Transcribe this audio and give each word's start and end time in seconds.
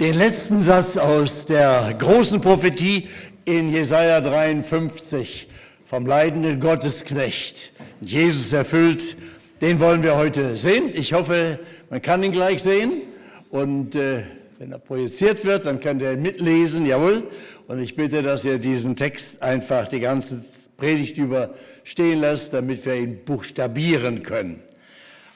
den 0.00 0.18
letzten 0.18 0.62
Satz 0.62 0.96
aus 0.96 1.46
der 1.46 1.94
großen 1.96 2.40
Prophetie 2.40 3.08
in 3.44 3.70
Jesaja 3.72 4.20
53 4.20 5.48
vom 5.86 6.06
leidenden 6.06 6.58
Gottesknecht. 6.58 7.72
Jesus 8.00 8.52
erfüllt, 8.52 9.16
den 9.60 9.78
wollen 9.78 10.02
wir 10.02 10.16
heute 10.16 10.56
sehen. 10.56 10.90
Ich 10.92 11.12
hoffe, 11.12 11.60
man 11.90 12.02
kann 12.02 12.24
ihn 12.24 12.32
gleich 12.32 12.62
sehen. 12.62 13.02
Und 13.50 13.94
äh, 13.94 14.24
wenn 14.58 14.72
er 14.72 14.80
projiziert 14.80 15.44
wird, 15.44 15.66
dann 15.66 15.78
könnt 15.78 16.02
ihr 16.02 16.16
mitlesen, 16.16 16.86
jawohl. 16.86 17.28
Und 17.68 17.80
ich 17.80 17.94
bitte, 17.94 18.22
dass 18.22 18.44
ihr 18.44 18.58
diesen 18.58 18.96
Text 18.96 19.40
einfach 19.42 19.88
die 19.88 20.00
ganze 20.00 20.44
Predigt 20.76 21.18
über 21.18 21.50
stehen 21.84 22.20
lasst, 22.20 22.52
damit 22.52 22.84
wir 22.84 22.96
ihn 22.96 23.24
buchstabieren 23.24 24.24
können. 24.24 24.60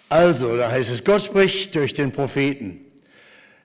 Also, 0.08 0.56
da 0.56 0.70
heißt 0.70 0.90
es, 0.90 1.04
Gott 1.04 1.22
spricht 1.22 1.76
durch 1.76 1.94
den 1.94 2.10
Propheten. 2.10 2.87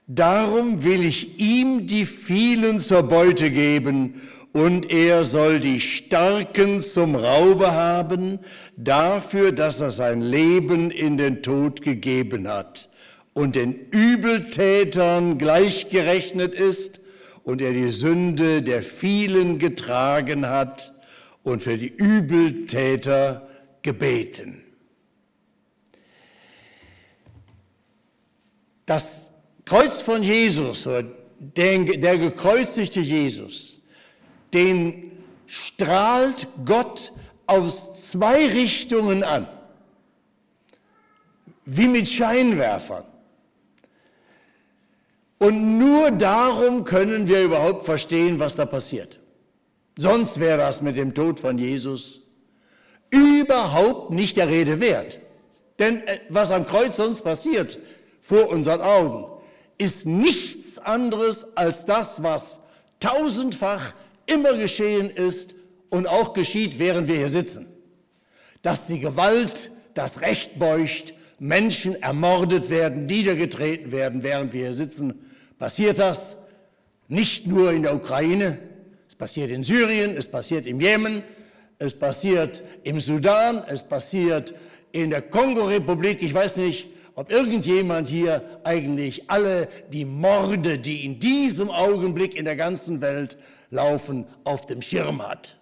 Darum 0.06 0.84
will 0.84 1.04
ich 1.04 1.38
ihm 1.38 1.86
die 1.86 2.04
vielen 2.04 2.78
zur 2.78 3.04
Beute 3.04 3.50
geben, 3.50 4.20
und 4.54 4.92
er 4.92 5.24
soll 5.24 5.58
die 5.58 5.80
Starken 5.80 6.80
zum 6.80 7.16
Raube 7.16 7.72
haben, 7.72 8.38
dafür, 8.76 9.50
dass 9.50 9.80
er 9.80 9.90
sein 9.90 10.20
Leben 10.20 10.92
in 10.92 11.18
den 11.18 11.42
Tod 11.42 11.82
gegeben 11.82 12.46
hat 12.46 12.88
und 13.32 13.56
den 13.56 13.74
Übeltätern 13.90 15.38
gleichgerechnet 15.38 16.54
ist 16.54 17.00
und 17.42 17.60
er 17.60 17.72
die 17.72 17.88
Sünde 17.88 18.62
der 18.62 18.84
vielen 18.84 19.58
getragen 19.58 20.48
hat 20.48 20.94
und 21.42 21.64
für 21.64 21.76
die 21.76 21.92
Übeltäter 21.92 23.48
gebeten. 23.82 24.62
Das 28.86 29.32
Kreuz 29.74 30.00
von 30.00 30.22
Jesus, 30.22 30.84
der, 30.84 31.84
der 31.84 32.16
gekreuzigte 32.16 33.00
Jesus, 33.00 33.78
den 34.52 35.10
strahlt 35.48 36.46
Gott 36.64 37.10
aus 37.46 38.10
zwei 38.10 38.46
Richtungen 38.46 39.24
an, 39.24 39.48
wie 41.64 41.88
mit 41.88 42.08
Scheinwerfern. 42.08 43.02
Und 45.40 45.80
nur 45.80 46.12
darum 46.12 46.84
können 46.84 47.26
wir 47.26 47.42
überhaupt 47.42 47.84
verstehen, 47.84 48.38
was 48.38 48.54
da 48.54 48.66
passiert. 48.66 49.18
Sonst 49.98 50.38
wäre 50.38 50.58
das 50.58 50.82
mit 50.82 50.96
dem 50.96 51.14
Tod 51.14 51.40
von 51.40 51.58
Jesus 51.58 52.20
überhaupt 53.10 54.12
nicht 54.12 54.36
der 54.36 54.46
Rede 54.46 54.78
wert. 54.78 55.18
Denn 55.80 56.06
äh, 56.06 56.20
was 56.28 56.52
am 56.52 56.64
Kreuz 56.64 56.94
sonst 56.94 57.22
passiert, 57.22 57.80
vor 58.20 58.48
unseren 58.50 58.80
Augen, 58.80 59.33
ist 59.78 60.06
nichts 60.06 60.78
anderes 60.78 61.46
als 61.56 61.84
das, 61.84 62.22
was 62.22 62.60
tausendfach 63.00 63.94
immer 64.26 64.54
geschehen 64.54 65.10
ist 65.10 65.54
und 65.90 66.06
auch 66.06 66.32
geschieht, 66.32 66.78
während 66.78 67.08
wir 67.08 67.16
hier 67.16 67.28
sitzen. 67.28 67.66
Dass 68.62 68.86
die 68.86 68.98
Gewalt 68.98 69.70
das 69.94 70.20
Recht 70.20 70.58
beugt, 70.58 71.14
Menschen 71.38 72.00
ermordet 72.02 72.70
werden, 72.70 73.06
niedergetreten 73.06 73.92
werden, 73.92 74.22
während 74.22 74.52
wir 74.52 74.62
hier 74.62 74.74
sitzen, 74.74 75.20
passiert 75.58 75.98
das 75.98 76.36
nicht 77.08 77.46
nur 77.46 77.72
in 77.72 77.82
der 77.82 77.94
Ukraine, 77.94 78.58
es 79.08 79.14
passiert 79.14 79.50
in 79.50 79.62
Syrien, 79.62 80.16
es 80.16 80.26
passiert 80.26 80.66
im 80.66 80.80
Jemen, 80.80 81.22
es 81.78 81.94
passiert 81.94 82.62
im 82.82 83.00
Sudan, 83.00 83.62
es 83.68 83.82
passiert 83.82 84.54
in 84.92 85.10
der 85.10 85.22
Kongo-Republik, 85.22 86.22
ich 86.22 86.32
weiß 86.32 86.56
nicht, 86.56 86.88
ob 87.14 87.30
irgendjemand 87.30 88.08
hier 88.08 88.60
eigentlich 88.64 89.30
alle 89.30 89.68
die 89.92 90.04
Morde, 90.04 90.78
die 90.78 91.04
in 91.04 91.20
diesem 91.20 91.70
Augenblick 91.70 92.34
in 92.34 92.44
der 92.44 92.56
ganzen 92.56 93.00
Welt 93.00 93.36
laufen, 93.70 94.26
auf 94.44 94.66
dem 94.66 94.82
Schirm 94.82 95.26
hat. 95.26 95.56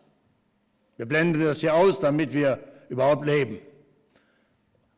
Wir 0.97 1.07
blenden 1.07 1.45
das 1.45 1.61
hier 1.61 1.75
aus, 1.75 2.01
damit 2.01 2.33
wir 2.33 2.59
überhaupt 2.89 3.27
leben 3.27 3.59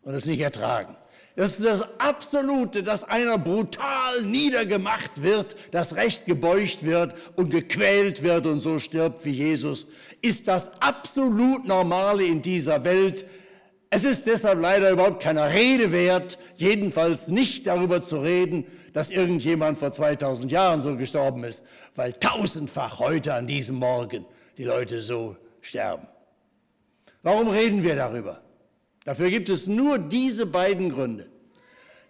und 0.03 0.15
es 0.15 0.27
nicht 0.27 0.41
ertragen. 0.41 0.97
Das 1.37 1.59
ist 1.59 1.65
das 1.65 1.83
Absolute, 1.99 2.85
dass 2.85 3.03
einer 3.03 3.39
brutal 3.39 4.23
niedergemacht 4.23 5.23
wird, 5.23 5.57
das 5.73 5.97
Recht 5.97 6.27
gebeugt 6.27 6.85
wird 6.85 7.15
und 7.35 7.51
gequält 7.51 8.23
wird 8.23 8.47
und 8.47 8.61
so 8.61 8.79
stirbt 8.79 9.25
wie 9.25 9.33
Jesus, 9.33 9.87
ist 10.23 10.47
das 10.47 10.71
absolut 10.81 11.67
Normale 11.67 12.25
in 12.25 12.41
dieser 12.41 12.85
Welt, 12.85 13.27
es 13.91 14.05
ist 14.05 14.27
deshalb 14.27 14.61
leider 14.61 14.91
überhaupt 14.91 15.23
keiner 15.23 15.53
Rede 15.53 15.93
wert, 15.93 16.37
jedenfalls 16.57 17.29
nicht 17.29 17.67
darüber 17.67 18.03
zu 18.03 18.19
reden, 18.19 18.67
dass 18.93 19.11
irgendjemand 19.11 19.79
vor 19.79 19.93
2000 19.93 20.51
Jahren 20.53 20.83
so 20.83 20.97
gestorben 20.97 21.45
ist, 21.45 21.63
weil 21.95 22.13
tausendfach 22.13 22.99
heute 22.99 23.35
an 23.35 23.47
diesem 23.47 23.77
Morgen 23.77 24.25
die 24.57 24.65
Leute 24.65 25.03
so 25.03 25.37
sterben. 25.61 26.07
Warum 27.23 27.49
reden 27.49 27.83
wir 27.83 27.97
darüber? 27.97 28.41
Dafür 29.05 29.31
gibt 29.31 29.49
es 29.49 29.67
nur 29.67 29.99
diese 29.99 30.47
beiden 30.47 30.91
Gründe. 30.91 31.29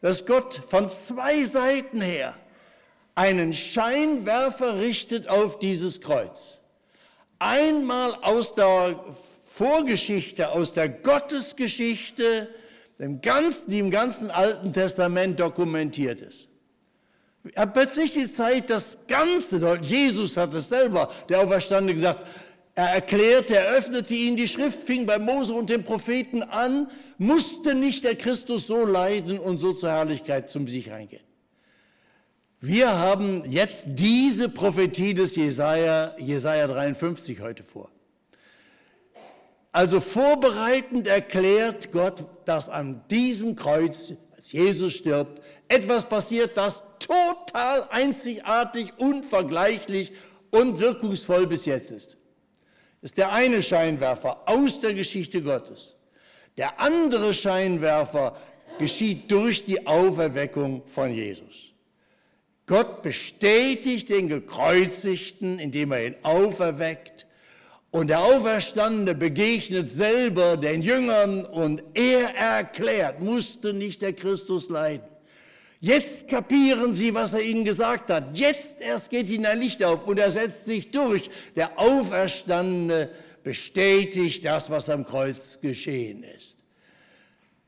Dass 0.01 0.27
Gott 0.27 0.61
von 0.69 0.91
zwei 0.91 1.45
Seiten 1.45 2.01
her 2.01 2.35
einen 3.15 3.55
Scheinwerfer 3.55 4.79
richtet 4.79 5.29
auf 5.29 5.59
dieses 5.59 6.01
Kreuz. 6.01 6.59
Einmal 7.39 8.15
aus 8.23 8.55
der 8.55 9.03
Vorgeschichte, 9.55 10.51
aus 10.51 10.73
der 10.73 10.89
Gottesgeschichte, 10.89 12.49
dem 12.99 13.21
ganzen, 13.21 13.71
die 13.71 13.79
im 13.79 13.91
ganzen 13.91 14.31
Alten 14.31 14.73
Testament 14.73 15.39
dokumentiert 15.41 16.21
ist. 16.21 16.49
Er 17.53 17.63
hat 17.63 17.75
plötzlich 17.75 18.13
die 18.13 18.27
Zeit, 18.27 18.71
das 18.71 18.97
Ganze, 19.07 19.79
Jesus 19.83 20.37
hat 20.37 20.55
es 20.55 20.69
selber, 20.69 21.11
der 21.29 21.41
Auferstandene, 21.41 21.93
gesagt, 21.93 22.27
er 22.75 22.89
erklärte, 22.89 23.57
er 23.57 23.73
öffnete 23.73 24.15
ihnen 24.15 24.37
die 24.37 24.49
Schrift, 24.49 24.83
fing 24.83 25.07
bei 25.07 25.19
Mose 25.19 25.53
und 25.53 25.71
den 25.71 25.85
Propheten 25.85 26.43
an, 26.43 26.89
musste 27.19 27.75
nicht 27.75 28.03
der 28.03 28.17
Christus 28.17 28.67
so 28.67 28.85
leiden 28.85 29.39
und 29.39 29.59
so 29.59 29.73
zur 29.73 29.91
Herrlichkeit 29.91 30.51
zum 30.51 30.67
sich 30.67 30.91
reingehen. 30.91 31.23
Wir 32.61 32.99
haben 32.99 33.43
jetzt 33.45 33.85
diese 33.89 34.49
Prophetie 34.49 35.13
des 35.13 35.37
Jesaja, 35.37 36.15
Jesaja 36.19 36.67
53 36.67 37.41
heute 37.41 37.63
vor. 37.63 37.91
Also 39.75 39.99
vorbereitend 39.99 41.09
erklärt 41.09 41.91
Gott, 41.91 42.25
dass 42.45 42.69
an 42.69 43.03
diesem 43.11 43.57
Kreuz, 43.57 44.13
als 44.37 44.53
Jesus 44.53 44.93
stirbt, 44.93 45.43
etwas 45.67 46.09
passiert, 46.09 46.57
das 46.57 46.85
total 47.01 47.89
einzigartig, 47.91 48.93
unvergleichlich 48.99 50.13
und 50.53 50.79
wirkungsvoll 50.79 51.49
bis 51.49 51.65
jetzt 51.65 51.91
ist. 51.91 52.17
Das 53.01 53.11
ist 53.11 53.19
der 53.19 53.33
eine 53.33 53.63
Scheinwerfer 53.65 54.49
aus 54.49 54.81
der 54.81 54.95
Geschichte 54.95 55.43
Gottes. 55.43 55.97
Der 56.57 56.79
andere 56.81 57.35
Scheinwerfer 57.35 58.37
geschieht 58.79 59.29
durch 59.29 59.65
die 59.65 59.89
Auferweckung 59.89 60.87
von 60.87 61.13
Jesus. 61.13 61.73
Gott 62.67 63.03
bestätigt 63.03 64.09
den 64.09 64.29
Gekreuzigten, 64.29 65.59
indem 65.59 65.91
er 65.91 66.07
ihn 66.07 66.17
auferweckt 66.23 67.27
und 67.95 68.09
der 68.09 68.25
Auferstandene 68.25 69.15
begegnet 69.15 69.89
selber 69.89 70.57
den 70.57 70.83
Jüngern 70.83 71.45
und 71.45 71.81
er 71.95 72.35
erklärt, 72.35 73.23
musste 73.23 73.73
nicht 73.73 74.03
der 74.03 74.13
Christus 74.13 74.69
leiden. 74.69 75.07
Jetzt 75.79 76.27
kapieren 76.27 76.93
sie, 76.93 77.15
was 77.15 77.35
er 77.35 77.43
ihnen 77.43 77.65
gesagt 77.65 78.11
hat. 78.11 78.37
Jetzt 78.37 78.81
erst 78.81 79.11
geht 79.11 79.31
ihnen 79.31 79.47
ein 79.47 79.61
Licht 79.61 79.85
auf 79.85 80.09
und 80.09 80.19
er 80.19 80.33
setzt 80.33 80.65
sich 80.65 80.91
durch. 80.91 81.31
Der 81.55 81.79
Auferstandene 81.79 83.11
bestätigt 83.45 84.45
das, 84.45 84.71
was 84.71 84.91
am 84.91 85.05
Kreuz 85.07 85.61
geschehen 85.63 86.25
ist. 86.25 86.57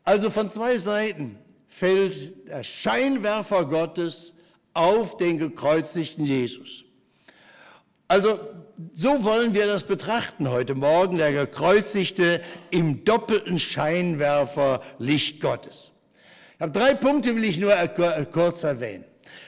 Also 0.03 0.29
von 0.31 0.49
zwei 0.49 0.77
Seiten 0.77 1.39
fällt 1.69 2.49
der 2.49 2.65
Scheinwerfer 2.65 3.65
Gottes 3.65 4.35
auf 4.75 5.17
den 5.19 5.39
gekreuzigten 5.39 6.25
Jesus. 6.27 6.83
Also 8.09 8.41
so 8.93 9.25
wollen 9.25 9.55
wir 9.55 9.67
das 9.67 9.85
betrachten 9.85 10.51
heute 10.51 10.75
Morgen, 10.75 11.19
der 11.19 11.33
gekreuzigte 11.33 12.43
im 12.71 13.05
doppelten 13.05 13.59
Scheinwerfer 13.59 14.83
Licht 14.99 15.41
Gottes. 15.41 15.93
Ich 16.55 16.61
habe 16.61 16.73
drei 16.73 16.95
Punkte, 16.95 17.35
will 17.37 17.45
ich 17.45 17.59
nur 17.59 17.75
kurz 18.33 18.65
erwähnen. 18.65 19.05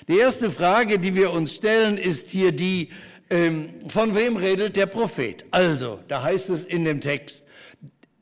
Die 0.08 0.18
erste 0.18 0.50
Frage, 0.50 0.98
die 0.98 1.14
wir 1.14 1.32
uns 1.32 1.54
stellen, 1.54 1.98
ist 1.98 2.30
hier 2.30 2.52
die, 2.52 2.88
ähm, 3.28 3.68
von 3.88 4.14
wem 4.14 4.36
redet 4.36 4.76
der 4.76 4.86
Prophet? 4.86 5.44
Also, 5.50 6.00
da 6.08 6.22
heißt 6.22 6.48
es 6.50 6.64
in 6.64 6.84
dem 6.84 7.00
Text, 7.00 7.44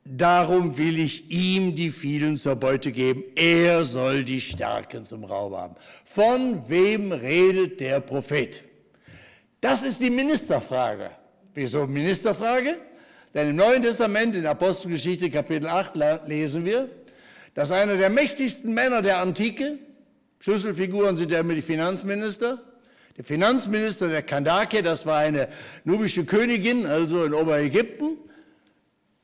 darum 0.04 0.76
will 0.78 0.98
ich 0.98 1.30
ihm 1.30 1.74
die 1.74 1.90
vielen 1.90 2.36
zur 2.36 2.56
Beute 2.56 2.90
geben, 2.90 3.22
er 3.36 3.84
soll 3.84 4.24
die 4.24 4.40
Starken 4.40 5.04
zum 5.04 5.24
Raub 5.24 5.54
haben. 5.54 5.74
Von 6.04 6.68
wem 6.68 7.12
redet 7.12 7.78
der 7.78 8.00
Prophet? 8.00 8.62
Das 9.68 9.82
ist 9.82 9.98
die 9.98 10.10
Ministerfrage. 10.10 11.10
Wieso 11.52 11.88
Ministerfrage? 11.88 12.76
Denn 13.34 13.50
im 13.50 13.56
Neuen 13.56 13.82
Testament, 13.82 14.36
in 14.36 14.46
Apostelgeschichte 14.46 15.28
Kapitel 15.28 15.66
8, 15.66 15.96
lesen 16.28 16.64
wir, 16.64 16.88
dass 17.54 17.72
einer 17.72 17.96
der 17.96 18.08
mächtigsten 18.08 18.72
Männer 18.72 19.02
der 19.02 19.18
Antike, 19.18 19.80
Schlüsselfiguren 20.38 21.16
sind 21.16 21.32
ja 21.32 21.40
immer 21.40 21.56
die 21.56 21.62
Finanzminister, 21.62 22.62
Der 23.16 23.24
Finanzminister 23.24 24.06
der 24.06 24.22
Kandake, 24.22 24.84
das 24.84 25.04
war 25.04 25.18
eine 25.18 25.48
nubische 25.82 26.24
Königin, 26.24 26.86
also 26.86 27.24
in 27.24 27.34
Oberägypten, 27.34 28.18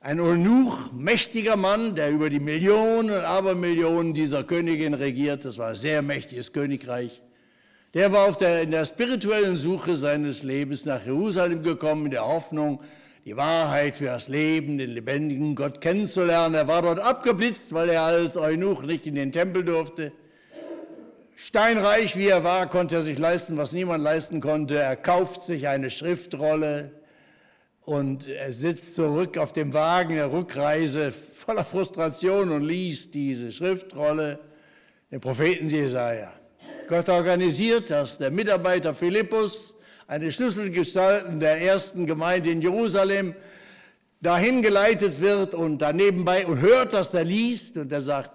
ein 0.00 0.18
Eunuch, 0.18 0.90
mächtiger 0.92 1.54
Mann, 1.54 1.94
der 1.94 2.10
über 2.10 2.30
die 2.30 2.40
Millionen 2.40 3.10
und 3.10 3.24
Abermillionen 3.24 4.12
dieser 4.12 4.42
Königin 4.42 4.94
regiert. 4.94 5.44
Das 5.44 5.56
war 5.56 5.68
ein 5.68 5.76
sehr 5.76 6.02
mächtiges 6.02 6.52
Königreich. 6.52 7.22
Der 7.94 8.10
war 8.10 8.26
auf 8.26 8.38
der, 8.38 8.62
in 8.62 8.70
der 8.70 8.86
spirituellen 8.86 9.58
Suche 9.58 9.96
seines 9.96 10.42
Lebens 10.42 10.86
nach 10.86 11.04
Jerusalem 11.04 11.62
gekommen, 11.62 12.06
in 12.06 12.12
der 12.12 12.26
Hoffnung, 12.26 12.80
die 13.26 13.36
Wahrheit 13.36 13.96
für 13.96 14.06
das 14.06 14.28
Leben, 14.28 14.78
den 14.78 14.90
lebendigen 14.90 15.54
Gott 15.54 15.82
kennenzulernen. 15.82 16.54
Er 16.54 16.66
war 16.66 16.80
dort 16.80 16.98
abgeblitzt, 17.00 17.74
weil 17.74 17.90
er 17.90 18.02
als 18.02 18.38
Eunuch 18.38 18.82
nicht 18.82 19.06
in 19.06 19.14
den 19.14 19.30
Tempel 19.30 19.62
durfte. 19.62 20.10
Steinreich 21.36 22.16
wie 22.16 22.28
er 22.28 22.44
war, 22.44 22.66
konnte 22.70 22.94
er 22.94 23.02
sich 23.02 23.18
leisten, 23.18 23.58
was 23.58 23.72
niemand 23.72 24.02
leisten 24.02 24.40
konnte. 24.40 24.78
Er 24.78 24.96
kauft 24.96 25.42
sich 25.42 25.68
eine 25.68 25.90
Schriftrolle 25.90 26.92
und 27.82 28.26
er 28.26 28.54
sitzt 28.54 28.94
zurück 28.94 29.36
auf 29.36 29.52
dem 29.52 29.74
Wagen 29.74 30.14
der 30.14 30.32
Rückreise 30.32 31.12
voller 31.12 31.64
Frustration 31.64 32.50
und 32.52 32.62
liest 32.62 33.12
diese 33.12 33.52
Schriftrolle, 33.52 34.38
den 35.10 35.20
Propheten 35.20 35.68
Jesaja. 35.68 36.32
Gott 36.86 37.08
organisiert, 37.08 37.90
dass 37.90 38.18
der 38.18 38.30
Mitarbeiter 38.30 38.94
Philippus, 38.94 39.74
eine 40.06 40.30
Schlüsselgestalt 40.30 41.40
der 41.40 41.62
ersten 41.62 42.06
Gemeinde 42.06 42.50
in 42.50 42.60
Jerusalem, 42.60 43.34
dahin 44.20 44.62
geleitet 44.62 45.20
wird 45.20 45.54
und 45.54 45.78
da 45.78 45.92
nebenbei 45.92 46.46
und 46.46 46.60
hört, 46.60 46.92
dass 46.92 47.12
er 47.14 47.24
liest 47.24 47.76
und 47.76 47.90
er 47.92 48.02
sagt, 48.02 48.30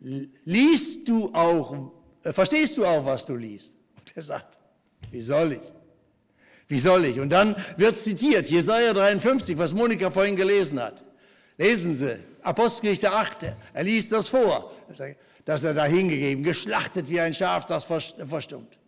liest 0.00 1.08
du 1.08 1.32
auch, 1.32 1.92
äh, 2.22 2.32
verstehst 2.32 2.76
du 2.76 2.84
auch, 2.84 3.04
was 3.04 3.24
du 3.24 3.34
liest? 3.34 3.72
Und 3.98 4.16
er 4.16 4.22
sagt, 4.22 4.58
wie 5.10 5.22
soll 5.22 5.52
ich? 5.52 5.72
Wie 6.68 6.78
soll 6.78 7.04
ich? 7.04 7.20
Und 7.20 7.30
dann 7.30 7.56
wird 7.76 7.98
zitiert, 7.98 8.48
Jesaja 8.48 8.92
53, 8.92 9.56
was 9.56 9.72
Monika 9.72 10.10
vorhin 10.10 10.36
gelesen 10.36 10.80
hat. 10.80 11.04
Lesen 11.56 11.94
Sie, 11.94 12.18
Apostelgeschichte 12.42 13.10
8, 13.10 13.54
er 13.72 13.82
liest 13.84 14.12
das 14.12 14.28
vor. 14.28 14.72
Er 14.88 14.94
sagt, 14.94 15.16
dass 15.46 15.64
er 15.64 15.72
da 15.72 15.86
hingegeben, 15.86 16.44
geschlachtet 16.44 17.08
wie 17.08 17.20
ein 17.20 17.32
Schaf, 17.32 17.64
das 17.64 17.84
verstummt. 17.84 18.78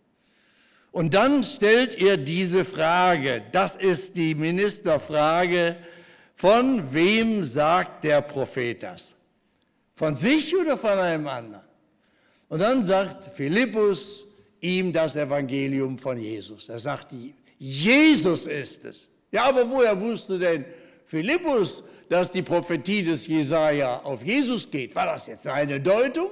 Und 0.91 1.13
dann 1.13 1.43
stellt 1.43 1.95
er 1.99 2.17
diese 2.17 2.65
Frage, 2.65 3.43
das 3.51 3.75
ist 3.75 4.15
die 4.15 4.35
Ministerfrage, 4.35 5.77
von 6.35 6.93
wem 6.93 7.43
sagt 7.43 8.03
der 8.03 8.21
Prophet 8.21 8.83
das? 8.83 9.15
Von 9.95 10.15
sich 10.15 10.55
oder 10.55 10.77
von 10.77 10.91
einem 10.91 11.27
anderen? 11.27 11.63
Und 12.49 12.59
dann 12.59 12.83
sagt 12.83 13.29
Philippus 13.35 14.25
ihm 14.59 14.91
das 14.91 15.15
Evangelium 15.15 15.97
von 15.97 16.19
Jesus. 16.19 16.67
Er 16.67 16.79
sagt, 16.79 17.13
Jesus 17.57 18.47
ist 18.47 18.83
es. 18.83 19.07
Ja, 19.31 19.45
aber 19.45 19.69
woher 19.69 19.99
wusste 19.99 20.37
denn 20.37 20.65
Philippus, 21.05 21.83
dass 22.09 22.31
die 22.31 22.41
Prophetie 22.41 23.03
des 23.03 23.27
Jesaja 23.27 23.99
auf 23.99 24.25
Jesus 24.25 24.69
geht? 24.69 24.93
War 24.95 25.05
das 25.05 25.27
jetzt 25.27 25.47
eine 25.47 25.79
Deutung? 25.79 26.31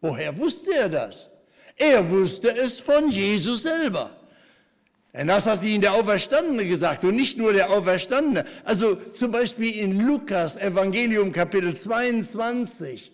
Woher 0.00 0.36
wusste 0.38 0.72
er 0.74 0.88
das? 0.88 1.30
Er 1.76 2.08
wusste 2.10 2.56
es 2.56 2.78
von 2.78 3.10
Jesus 3.10 3.62
selber. 3.62 4.10
Denn 5.12 5.28
das 5.28 5.46
hat 5.46 5.64
ihm 5.64 5.80
der 5.80 5.94
Auferstandene 5.94 6.66
gesagt 6.66 7.04
und 7.04 7.16
nicht 7.16 7.38
nur 7.38 7.52
der 7.52 7.70
Auferstandene. 7.70 8.44
Also 8.64 8.96
zum 8.96 9.30
Beispiel 9.30 9.74
in 9.76 10.06
Lukas 10.06 10.56
Evangelium 10.56 11.32
Kapitel 11.32 11.74
22, 11.74 13.12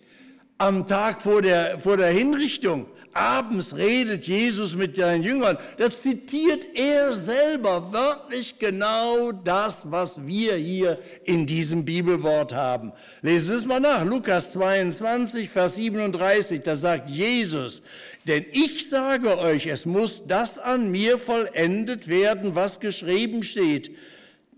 am 0.57 0.85
Tag 0.85 1.21
vor 1.21 1.41
der, 1.41 1.79
vor 1.79 1.95
der 1.95 2.11
Hinrichtung, 2.11 2.87
abends 3.13 3.75
redet 3.75 4.27
Jesus 4.27 4.75
mit 4.75 4.95
seinen 4.95 5.23
Jüngern. 5.23 5.57
Das 5.77 6.01
zitiert 6.01 6.67
er 6.75 7.15
selber 7.15 7.91
wörtlich 7.91 8.59
genau 8.59 9.31
das, 9.31 9.83
was 9.89 10.25
wir 10.25 10.55
hier 10.55 10.99
in 11.23 11.45
diesem 11.45 11.85
Bibelwort 11.85 12.53
haben. 12.53 12.91
Lesen 13.21 13.51
Sie 13.51 13.57
es 13.57 13.65
mal 13.65 13.79
nach. 13.79 14.05
Lukas 14.05 14.51
22, 14.53 15.49
Vers 15.49 15.75
37, 15.75 16.61
da 16.61 16.75
sagt 16.75 17.09
Jesus, 17.09 17.81
denn 18.27 18.45
ich 18.51 18.89
sage 18.89 19.37
euch, 19.39 19.67
es 19.67 19.85
muss 19.85 20.23
das 20.27 20.57
an 20.57 20.91
mir 20.91 21.17
vollendet 21.17 22.07
werden, 22.07 22.55
was 22.55 22.79
geschrieben 22.79 23.43
steht. 23.43 23.91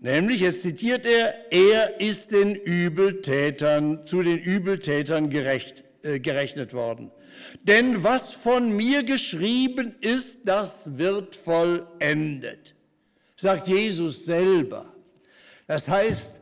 Nämlich, 0.00 0.40
jetzt 0.40 0.62
zitiert 0.62 1.06
er, 1.06 1.34
er 1.50 2.00
ist 2.00 2.30
den 2.30 2.54
Übeltätern, 2.54 4.04
zu 4.04 4.22
den 4.22 4.38
Übeltätern 4.38 5.30
gerecht, 5.30 5.84
äh, 6.02 6.20
gerechnet 6.20 6.74
worden. 6.74 7.10
Denn 7.62 8.02
was 8.02 8.32
von 8.34 8.74
mir 8.76 9.02
geschrieben 9.02 9.94
ist, 10.00 10.40
das 10.44 10.96
wird 10.96 11.34
vollendet, 11.36 12.74
sagt 13.36 13.68
Jesus 13.68 14.24
selber. 14.24 14.92
Das 15.66 15.88
heißt, 15.88 16.34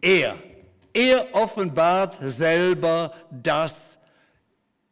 er, 0.00 0.36
er 0.92 1.34
offenbart 1.34 2.18
selber, 2.22 3.12
dass 3.30 3.98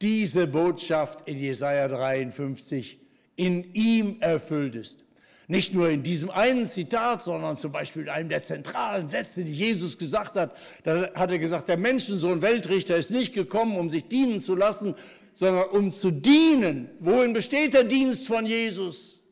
diese 0.00 0.46
Botschaft 0.46 1.28
in 1.28 1.38
Jesaja 1.38 1.88
53 1.88 3.00
in 3.36 3.72
ihm 3.74 4.20
erfüllt 4.20 4.74
ist. 4.74 5.04
Nicht 5.50 5.72
nur 5.72 5.88
in 5.88 6.02
diesem 6.02 6.28
einen 6.28 6.66
Zitat, 6.66 7.22
sondern 7.22 7.56
zum 7.56 7.72
Beispiel 7.72 8.02
in 8.02 8.10
einem 8.10 8.28
der 8.28 8.42
zentralen 8.42 9.08
Sätze, 9.08 9.42
die 9.42 9.52
Jesus 9.52 9.96
gesagt 9.96 10.36
hat. 10.36 10.54
Da 10.84 11.10
hat 11.14 11.30
er 11.30 11.38
gesagt, 11.38 11.70
der 11.70 11.78
Menschensohn 11.78 12.42
Weltrichter 12.42 12.98
ist 12.98 13.10
nicht 13.10 13.32
gekommen, 13.32 13.78
um 13.78 13.88
sich 13.88 14.06
dienen 14.08 14.42
zu 14.42 14.54
lassen, 14.54 14.94
sondern 15.32 15.70
um 15.70 15.90
zu 15.90 16.10
dienen. 16.10 16.90
Wohin 17.00 17.32
besteht 17.32 17.72
der 17.72 17.84
Dienst 17.84 18.26
von 18.26 18.44
Jesus? 18.44 19.22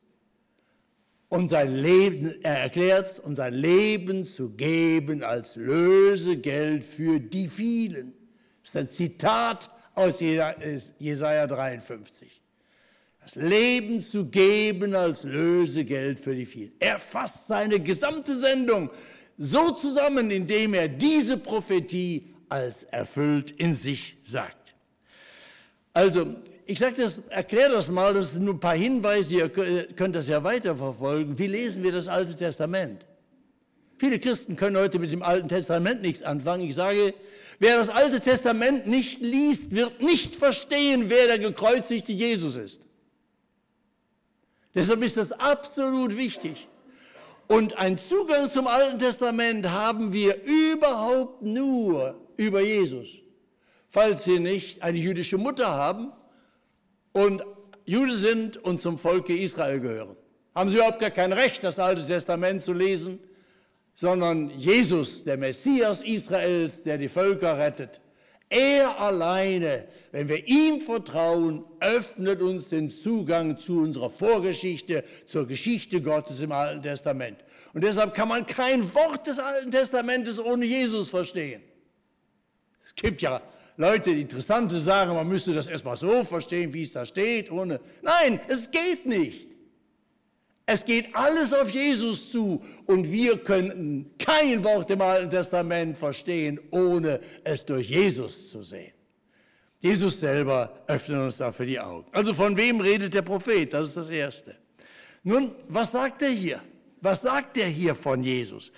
Um 1.29 1.49
sein 1.49 1.75
Leben, 1.75 2.35
er 2.43 2.61
erklärt 2.61 3.07
es, 3.07 3.19
um 3.19 3.37
sein 3.37 3.53
Leben 3.53 4.25
zu 4.25 4.49
geben 4.51 5.23
als 5.23 5.57
Lösegeld 5.57 6.83
für 6.83 7.21
die 7.21 7.49
vielen. 7.49 8.15
Das 8.63 8.71
ist 8.71 8.77
ein 8.77 8.89
Zitat 8.89 9.69
aus 9.95 10.21
Jesaja 10.21 11.47
53 11.47 12.41
das 13.27 13.35
Leben 13.35 14.01
zu 14.01 14.27
geben 14.27 14.95
als 14.95 15.25
Lösegeld 15.25 16.21
für 16.21 16.35
die 16.35 16.47
vielen. 16.47 16.73
Er 16.79 17.01
fasst 17.01 17.49
seine 17.49 17.81
gesamte 17.81 18.39
Sendung 18.39 18.89
so 19.37 19.73
zusammen, 19.73 20.31
indem 20.31 20.75
er 20.75 20.87
diese 20.87 21.37
Prophetie 21.37 22.33
als 22.49 22.85
erfüllt 22.85 23.51
in 23.51 23.75
sich 23.75 24.17
sagt. 24.23 24.77
Also, 25.93 26.37
ich 26.67 26.79
sage 26.79 27.03
das, 27.03 27.21
erkläre 27.29 27.73
das 27.73 27.91
mal, 27.91 28.15
das 28.15 28.35
sind 28.35 28.45
nur 28.45 28.55
ein 28.55 28.61
paar 28.61 28.77
Hinweise, 28.77 29.35
ihr 29.35 29.49
könnt 29.49 30.15
das 30.15 30.29
ja 30.29 30.45
weiterverfolgen. 30.45 31.37
Wie 31.37 31.49
lesen 31.49 31.83
wir 31.83 31.91
das 31.91 32.07
Alte 32.07 32.37
Testament? 32.37 33.05
Viele 33.99 34.21
Christen 34.21 34.55
können 34.55 34.77
heute 34.77 35.01
mit 35.01 35.11
dem 35.11 35.23
Alten 35.23 35.49
Testament 35.49 36.03
nichts 36.03 36.23
anfangen. 36.23 36.69
Ich 36.69 36.77
sage, 36.77 37.13
wer 37.59 37.77
das 37.77 37.89
Alte 37.89 38.21
Testament 38.21 38.87
nicht 38.87 39.21
liest, 39.21 39.73
wird 39.73 40.01
nicht 40.01 40.37
verstehen, 40.37 41.07
wer 41.09 41.27
der 41.27 41.39
gekreuzigte 41.41 42.13
Jesus 42.13 42.55
ist. 42.55 42.86
Deshalb 44.77 45.03
ist 45.03 45.17
das 45.17 45.33
absolut 45.33 46.17
wichtig. 46.17 46.69
Und 47.49 47.79
einen 47.79 47.97
Zugang 47.97 48.51
zum 48.51 48.67
Alten 48.67 48.99
Testament 48.99 49.71
haben 49.71 50.13
wir 50.13 50.43
überhaupt 50.45 51.43
nur 51.43 52.21
über 52.37 52.61
Jesus. 52.61 53.09
Falls 53.89 54.25
Sie 54.25 54.39
nicht 54.39 54.83
eine 54.83 54.99
jüdische 54.99 55.39
Mutter 55.39 55.69
haben 55.69 56.13
und 57.13 57.43
Jude 57.87 58.15
sind 58.15 58.59
und 58.59 58.79
zum 58.79 58.99
Volke 58.99 59.35
Israel 59.35 59.81
gehören, 59.81 60.17
haben 60.55 60.69
Sie 60.69 60.77
überhaupt 60.77 60.99
gar 60.99 61.11
kein 61.11 61.33
Recht, 61.33 61.65
das 61.65 61.79
Alte 61.79 62.07
Testament 62.07 62.63
zu 62.63 62.75
lesen, 62.75 63.19
sondern 63.95 64.51
Jesus, 64.51 65.25
der 65.25 65.39
Messias 65.39 66.03
Israels, 66.03 66.83
der 66.83 66.99
die 66.99 67.09
Völker 67.09 67.57
rettet, 67.57 68.03
er 68.49 69.01
alleine, 69.01 69.87
wenn 70.13 70.29
wir 70.29 70.47
ihm 70.47 70.81
vertrauen, 70.81 71.65
öffnet 71.81 72.41
uns 72.43 72.69
den 72.69 72.89
Zugang 72.89 73.59
zu 73.59 73.81
unserer 73.81 74.11
Vorgeschichte, 74.11 75.05
zur 75.27 75.47
Geschichte 75.47 76.01
Gottes 76.01 76.41
im 76.41 76.53
Alten 76.53 76.83
Testament. 76.83 77.39
Und 77.75 77.83
deshalb 77.83 78.15
kann 78.15 78.29
man 78.29 78.47
kein 78.47 78.93
Wort 78.95 79.27
des 79.27 79.39
Alten 79.39 79.71
Testamentes 79.71 80.39
ohne 80.39 80.65
Jesus 80.65 81.11
verstehen. 81.11 81.63
Es 82.87 82.95
gibt 82.95 83.21
ja 83.21 83.43
Leute, 83.77 84.15
die 84.15 84.23
interessante 84.23 84.81
sagen, 84.81 85.15
man 85.15 85.29
müsste 85.29 85.53
das 85.53 85.67
erstmal 85.67 85.97
so 85.97 86.25
verstehen, 86.25 86.73
wie 86.73 86.83
es 86.83 86.93
da 86.93 87.05
steht, 87.05 87.51
ohne. 87.51 87.81
Nein, 88.01 88.41
es 88.49 88.71
geht 88.71 89.05
nicht. 89.05 89.49
Es 90.69 90.85
geht 90.85 91.15
alles 91.15 91.55
auf 91.55 91.71
Jesus 91.71 92.33
zu 92.33 92.61
und 92.87 93.11
wir 93.11 93.39
könnten 93.39 94.11
kein 94.19 94.65
Wort 94.65 94.91
im 94.91 95.01
Alten 95.01 95.31
Testament 95.31 95.97
verstehen, 95.97 96.61
ohne 96.73 97.21
es 97.45 97.65
durch 97.65 97.89
Jesus 97.89 98.51
zu 98.51 98.65
sehen. 98.65 98.93
Jesus 99.79 100.19
selber 100.19 100.83
öffnet 100.89 101.21
uns 101.21 101.37
dafür 101.37 101.67
die 101.67 101.79
Augen. 101.79 102.09
Also 102.11 102.35
von 102.35 102.57
wem 102.57 102.81
redet 102.81 103.15
der 103.15 103.23
Prophet? 103.23 103.73
Das 103.73 103.87
ist 103.87 103.97
das 103.97 104.09
Erste. 104.09 104.57
Nun, 105.23 105.55
was 105.69 105.93
sagt 105.93 106.23
er 106.23 106.31
hier? 106.31 106.61
Was 107.01 107.23
sagt 107.23 107.57
er 107.59 107.69
hier 107.69 107.95
von 107.95 108.25
Jesus? 108.25 108.73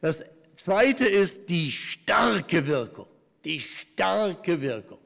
Das 0.00 0.24
Zweite 0.56 1.06
ist 1.06 1.50
die 1.50 1.70
starke 1.70 2.66
Wirkung. 2.66 3.06
Die 3.44 3.60
starke 3.60 4.58
Wirkung. 4.62 4.98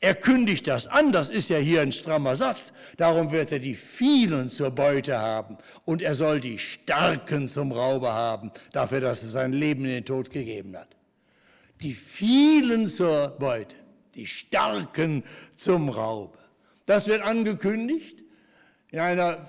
Er 0.00 0.14
kündigt 0.14 0.66
das 0.66 0.86
an, 0.86 1.10
das 1.10 1.30
ist 1.30 1.48
ja 1.48 1.56
hier 1.56 1.80
ein 1.80 1.90
strammer 1.90 2.36
Satz. 2.36 2.72
Darum 2.98 3.32
wird 3.32 3.50
er 3.50 3.58
die 3.58 3.74
vielen 3.74 4.50
zur 4.50 4.70
Beute 4.70 5.18
haben 5.18 5.56
und 5.84 6.02
er 6.02 6.14
soll 6.14 6.40
die 6.40 6.58
Starken 6.58 7.48
zum 7.48 7.72
Raube 7.72 8.12
haben, 8.12 8.52
dafür, 8.72 9.00
dass 9.00 9.22
er 9.22 9.30
sein 9.30 9.52
Leben 9.52 9.84
in 9.84 9.90
den 9.90 10.04
Tod 10.04 10.30
gegeben 10.30 10.76
hat. 10.76 10.88
Die 11.82 11.94
vielen 11.94 12.88
zur 12.88 13.28
Beute, 13.38 13.74
die 14.14 14.26
Starken 14.26 15.24
zum 15.56 15.88
Raube. 15.88 16.38
Das 16.84 17.06
wird 17.06 17.22
angekündigt 17.22 18.22
in 18.90 18.98
einer 19.00 19.48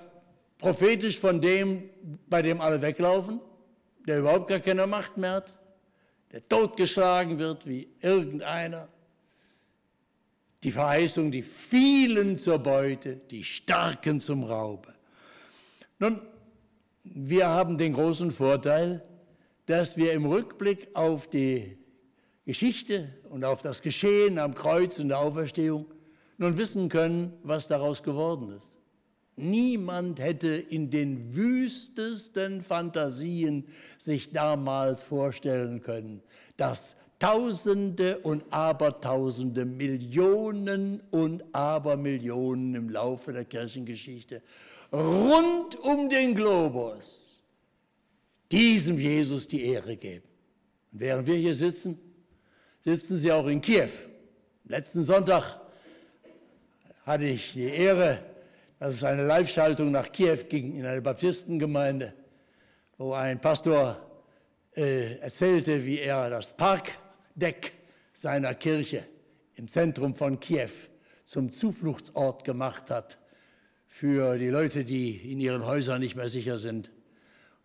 prophetisch 0.58 1.18
von 1.18 1.40
dem, 1.40 1.90
bei 2.28 2.42
dem 2.42 2.60
alle 2.60 2.80
weglaufen, 2.80 3.40
der 4.06 4.20
überhaupt 4.20 4.48
gar 4.48 4.60
keine 4.60 4.86
Macht 4.86 5.18
mehr 5.18 5.32
hat, 5.32 5.54
der 6.32 6.46
totgeschlagen 6.48 7.38
wird 7.38 7.66
wie 7.66 7.88
irgendeiner 8.00 8.88
die 10.62 10.70
Verheißung, 10.70 11.30
die 11.30 11.42
vielen 11.42 12.38
zur 12.38 12.58
Beute, 12.58 13.16
die 13.30 13.44
Starken 13.44 14.20
zum 14.20 14.44
Raube. 14.44 14.94
Nun, 15.98 16.20
wir 17.04 17.48
haben 17.48 17.78
den 17.78 17.92
großen 17.92 18.32
Vorteil, 18.32 19.04
dass 19.66 19.96
wir 19.96 20.12
im 20.12 20.26
Rückblick 20.26 20.88
auf 20.94 21.28
die 21.28 21.78
Geschichte 22.44 23.14
und 23.28 23.44
auf 23.44 23.62
das 23.62 23.82
Geschehen 23.82 24.38
am 24.38 24.54
Kreuz 24.54 24.98
und 24.98 25.08
der 25.08 25.18
Auferstehung 25.18 25.86
nun 26.38 26.56
wissen 26.56 26.88
können, 26.88 27.32
was 27.42 27.68
daraus 27.68 28.02
geworden 28.02 28.56
ist. 28.56 28.72
Niemand 29.36 30.18
hätte 30.18 30.48
in 30.48 30.90
den 30.90 31.36
wüstesten 31.36 32.62
Fantasien 32.62 33.68
sich 33.96 34.32
damals 34.32 35.02
vorstellen 35.02 35.80
können, 35.80 36.22
dass 36.56 36.96
Tausende 37.18 38.18
und 38.18 38.44
Abertausende, 38.50 39.64
Millionen 39.64 41.00
und 41.10 41.42
Abermillionen 41.52 42.76
im 42.76 42.90
Laufe 42.90 43.32
der 43.32 43.44
Kirchengeschichte 43.44 44.40
rund 44.92 45.76
um 45.82 46.08
den 46.08 46.34
Globus 46.34 47.42
diesem 48.50 48.98
Jesus 48.98 49.48
die 49.48 49.64
Ehre 49.64 49.96
geben. 49.96 50.26
Und 50.92 51.00
während 51.00 51.26
wir 51.26 51.34
hier 51.34 51.54
sitzen, 51.54 51.98
sitzen 52.80 53.16
sie 53.16 53.32
auch 53.32 53.46
in 53.46 53.60
Kiew. 53.60 53.90
Letzten 54.64 55.02
Sonntag 55.02 55.60
hatte 57.04 57.24
ich 57.24 57.52
die 57.52 57.68
Ehre, 57.68 58.22
dass 58.78 58.94
es 58.94 59.04
eine 59.04 59.26
Live-Schaltung 59.26 59.90
nach 59.90 60.12
Kiew 60.12 60.38
ging 60.48 60.76
in 60.76 60.86
eine 60.86 61.02
Baptistengemeinde, 61.02 62.14
wo 62.96 63.12
ein 63.12 63.40
Pastor 63.40 63.96
äh, 64.76 65.16
erzählte, 65.16 65.84
wie 65.84 65.98
er 65.98 66.30
das 66.30 66.56
Park 66.56 66.92
Deck 67.38 67.72
seiner 68.12 68.54
Kirche 68.54 69.06
im 69.54 69.68
Zentrum 69.68 70.14
von 70.14 70.40
Kiew 70.40 70.70
zum 71.24 71.52
Zufluchtsort 71.52 72.44
gemacht 72.44 72.90
hat 72.90 73.18
für 73.86 74.38
die 74.38 74.48
Leute, 74.48 74.84
die 74.84 75.16
in 75.30 75.40
ihren 75.40 75.64
Häusern 75.64 76.00
nicht 76.00 76.16
mehr 76.16 76.28
sicher 76.28 76.58
sind. 76.58 76.90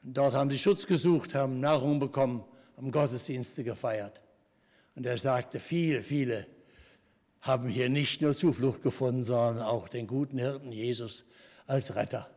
Und 0.03 0.17
dort 0.17 0.33
haben 0.33 0.49
sie 0.49 0.57
Schutz 0.57 0.85
gesucht, 0.85 1.33
haben 1.33 1.59
Nahrung 1.59 1.99
bekommen, 1.99 2.43
haben 2.77 2.91
Gottesdienste 2.91 3.63
gefeiert. 3.63 4.21
Und 4.95 5.05
er 5.05 5.17
sagte, 5.17 5.59
viele, 5.59 6.03
viele 6.03 6.45
haben 7.41 7.67
hier 7.67 7.89
nicht 7.89 8.21
nur 8.21 8.35
Zuflucht 8.35 8.81
gefunden, 8.81 9.23
sondern 9.23 9.63
auch 9.63 9.89
den 9.89 10.07
guten 10.07 10.37
Hirten 10.37 10.71
Jesus 10.71 11.25
als 11.67 11.95
Retter. 11.95 12.29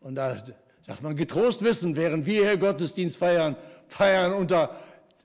Und 0.00 0.16
da 0.16 0.42
darf 0.86 1.00
man 1.00 1.16
getrost 1.16 1.62
wissen, 1.62 1.96
während 1.96 2.26
wir 2.26 2.42
hier 2.42 2.56
Gottesdienst 2.56 3.16
feiern, 3.16 3.56
feiern 3.88 4.32
unter 4.32 4.76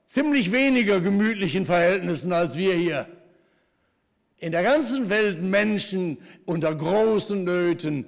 ziemlich 0.07 0.51
weniger 0.51 1.01
gemütlichen 1.01 1.65
Verhältnissen 1.65 2.31
als 2.31 2.57
wir 2.57 2.73
hier. 2.73 3.07
In 4.37 4.51
der 4.51 4.63
ganzen 4.63 5.09
Welt 5.09 5.43
Menschen 5.43 6.17
unter 6.45 6.73
großen 6.73 7.43
Nöten 7.43 8.05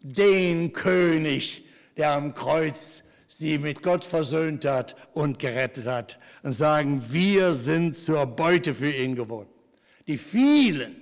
den 0.00 0.72
König, 0.72 1.64
der 1.96 2.12
am 2.12 2.34
Kreuz 2.34 3.02
sie 3.28 3.58
mit 3.58 3.82
Gott 3.82 4.04
versöhnt 4.04 4.64
hat 4.64 4.96
und 5.12 5.38
gerettet 5.38 5.86
hat 5.86 6.18
und 6.42 6.52
sagen, 6.52 7.04
wir 7.10 7.54
sind 7.54 7.96
zur 7.96 8.26
Beute 8.26 8.74
für 8.74 8.90
ihn 8.90 9.14
geworden. 9.14 9.48
Die 10.06 10.18
vielen. 10.18 10.96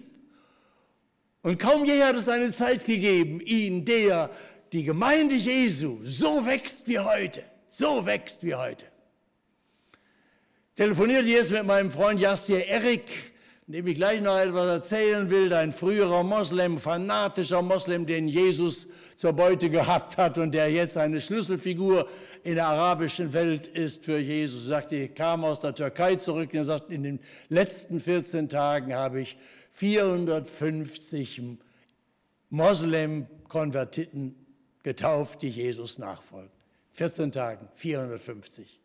Und 1.43 1.59
kaum 1.59 1.85
je 1.85 2.03
hat 2.03 2.17
es 2.17 2.29
eine 2.29 2.51
Zeit 2.51 2.85
gegeben, 2.85 3.41
in 3.41 3.85
der 3.85 4.31
die 4.73 4.85
Gemeinde 4.85 5.35
Jesu 5.35 6.01
so 6.05 6.47
wächst 6.47 6.87
wie 6.87 6.99
heute, 6.99 7.43
so 7.71 8.05
wächst 8.07 8.43
wie 8.43 8.55
heute 8.55 8.85
telefonierte 10.81 11.29
jetzt 11.29 11.51
mit 11.51 11.67
meinem 11.67 11.91
Freund 11.91 12.19
Jassier 12.19 12.67
Erik, 12.67 13.35
dem 13.67 13.87
ich 13.87 13.97
gleich 13.97 14.23
noch 14.23 14.39
etwas 14.39 14.67
erzählen 14.67 15.29
will, 15.29 15.53
ein 15.53 15.75
früherer 15.75 16.23
Moslem, 16.23 16.81
fanatischer 16.81 17.61
Moslem, 17.61 18.07
den 18.07 18.29
Jesus 18.29 18.87
zur 19.15 19.35
Beute 19.35 19.69
gehabt 19.69 20.17
hat 20.17 20.39
und 20.39 20.53
der 20.53 20.71
jetzt 20.71 20.97
eine 20.97 21.21
Schlüsselfigur 21.21 22.09
in 22.45 22.55
der 22.55 22.65
arabischen 22.65 23.35
Welt 23.35 23.67
ist 23.67 24.07
für 24.07 24.17
Jesus. 24.17 24.63
Er 24.63 24.69
sagte, 24.69 24.97
ich 24.97 25.15
kam 25.15 25.45
aus 25.45 25.61
der 25.61 25.75
Türkei 25.75 26.17
zurück 26.17 26.49
und 26.55 26.61
er 26.61 26.65
sagt, 26.65 26.91
in 26.91 27.03
den 27.03 27.21
letzten 27.51 28.01
14 28.01 28.49
Tagen 28.49 28.95
habe 28.95 29.21
ich 29.21 29.37
450 29.73 31.43
Moslem-Konvertiten 32.49 34.35
getauft, 34.83 35.43
die 35.43 35.51
Jesus 35.51 35.99
nachfolgen. 35.99 36.51
14 36.95 37.33
Tagen, 37.33 37.69
450 37.75 38.81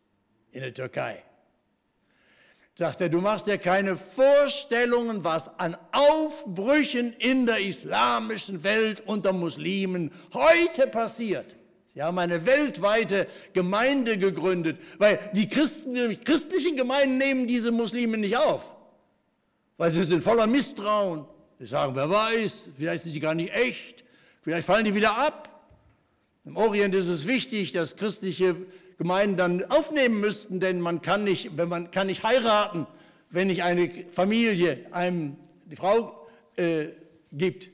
in 0.52 0.60
der 0.60 0.74
Türkei 0.74 1.24
sagt 2.78 3.00
er, 3.00 3.08
du 3.08 3.20
machst 3.20 3.46
dir 3.46 3.56
keine 3.56 3.96
Vorstellungen, 3.96 5.24
was 5.24 5.48
an 5.58 5.76
Aufbrüchen 5.92 7.14
in 7.14 7.46
der 7.46 7.60
islamischen 7.60 8.62
Welt 8.62 9.02
unter 9.06 9.32
Muslimen 9.32 10.12
heute 10.34 10.86
passiert. 10.86 11.56
Sie 11.86 12.02
haben 12.02 12.18
eine 12.18 12.44
weltweite 12.44 13.26
Gemeinde 13.54 14.18
gegründet, 14.18 14.78
weil 14.98 15.18
die, 15.34 15.48
Christen, 15.48 15.94
die 15.94 16.16
christlichen 16.18 16.76
Gemeinden 16.76 17.16
nehmen 17.16 17.46
diese 17.46 17.72
Muslime 17.72 18.18
nicht 18.18 18.36
auf, 18.36 18.76
weil 19.78 19.90
sie 19.90 20.04
sind 20.04 20.22
voller 20.22 20.46
Misstrauen. 20.46 21.24
Sie 21.58 21.64
sagen, 21.64 21.96
wer 21.96 22.10
weiß, 22.10 22.68
vielleicht 22.76 23.04
sind 23.04 23.12
sie 23.12 23.20
gar 23.20 23.34
nicht 23.34 23.54
echt, 23.54 24.04
vielleicht 24.42 24.66
fallen 24.66 24.84
die 24.84 24.94
wieder 24.94 25.16
ab. 25.16 25.66
Im 26.44 26.58
Orient 26.58 26.94
ist 26.94 27.08
es 27.08 27.26
wichtig, 27.26 27.72
dass 27.72 27.96
christliche 27.96 28.54
Gemeinden 28.98 29.36
dann 29.36 29.64
aufnehmen 29.64 30.20
müssten, 30.20 30.60
denn 30.60 30.80
man 30.80 31.02
kann 31.02 31.24
nicht, 31.24 31.56
wenn 31.56 31.68
man 31.68 31.90
kann 31.90 32.06
nicht 32.06 32.22
heiraten, 32.22 32.86
wenn 33.30 33.48
nicht 33.48 33.62
eine 33.62 33.90
Familie 34.10 34.86
einem 34.92 35.36
die 35.66 35.76
Frau 35.76 36.26
äh, 36.56 36.86
gibt. 37.32 37.70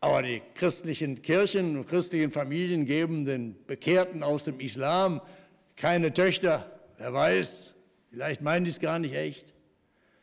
Aber 0.00 0.22
die 0.22 0.42
christlichen 0.54 1.22
Kirchen 1.22 1.78
und 1.78 1.88
christlichen 1.88 2.30
Familien 2.30 2.84
geben 2.84 3.24
den 3.24 3.56
Bekehrten 3.66 4.22
aus 4.22 4.44
dem 4.44 4.60
Islam 4.60 5.22
keine 5.76 6.12
Töchter. 6.12 6.70
Wer 6.98 7.12
weiß, 7.14 7.74
vielleicht 8.10 8.42
meinen 8.42 8.64
die 8.64 8.70
es 8.70 8.80
gar 8.80 8.98
nicht 8.98 9.14
echt. 9.14 9.54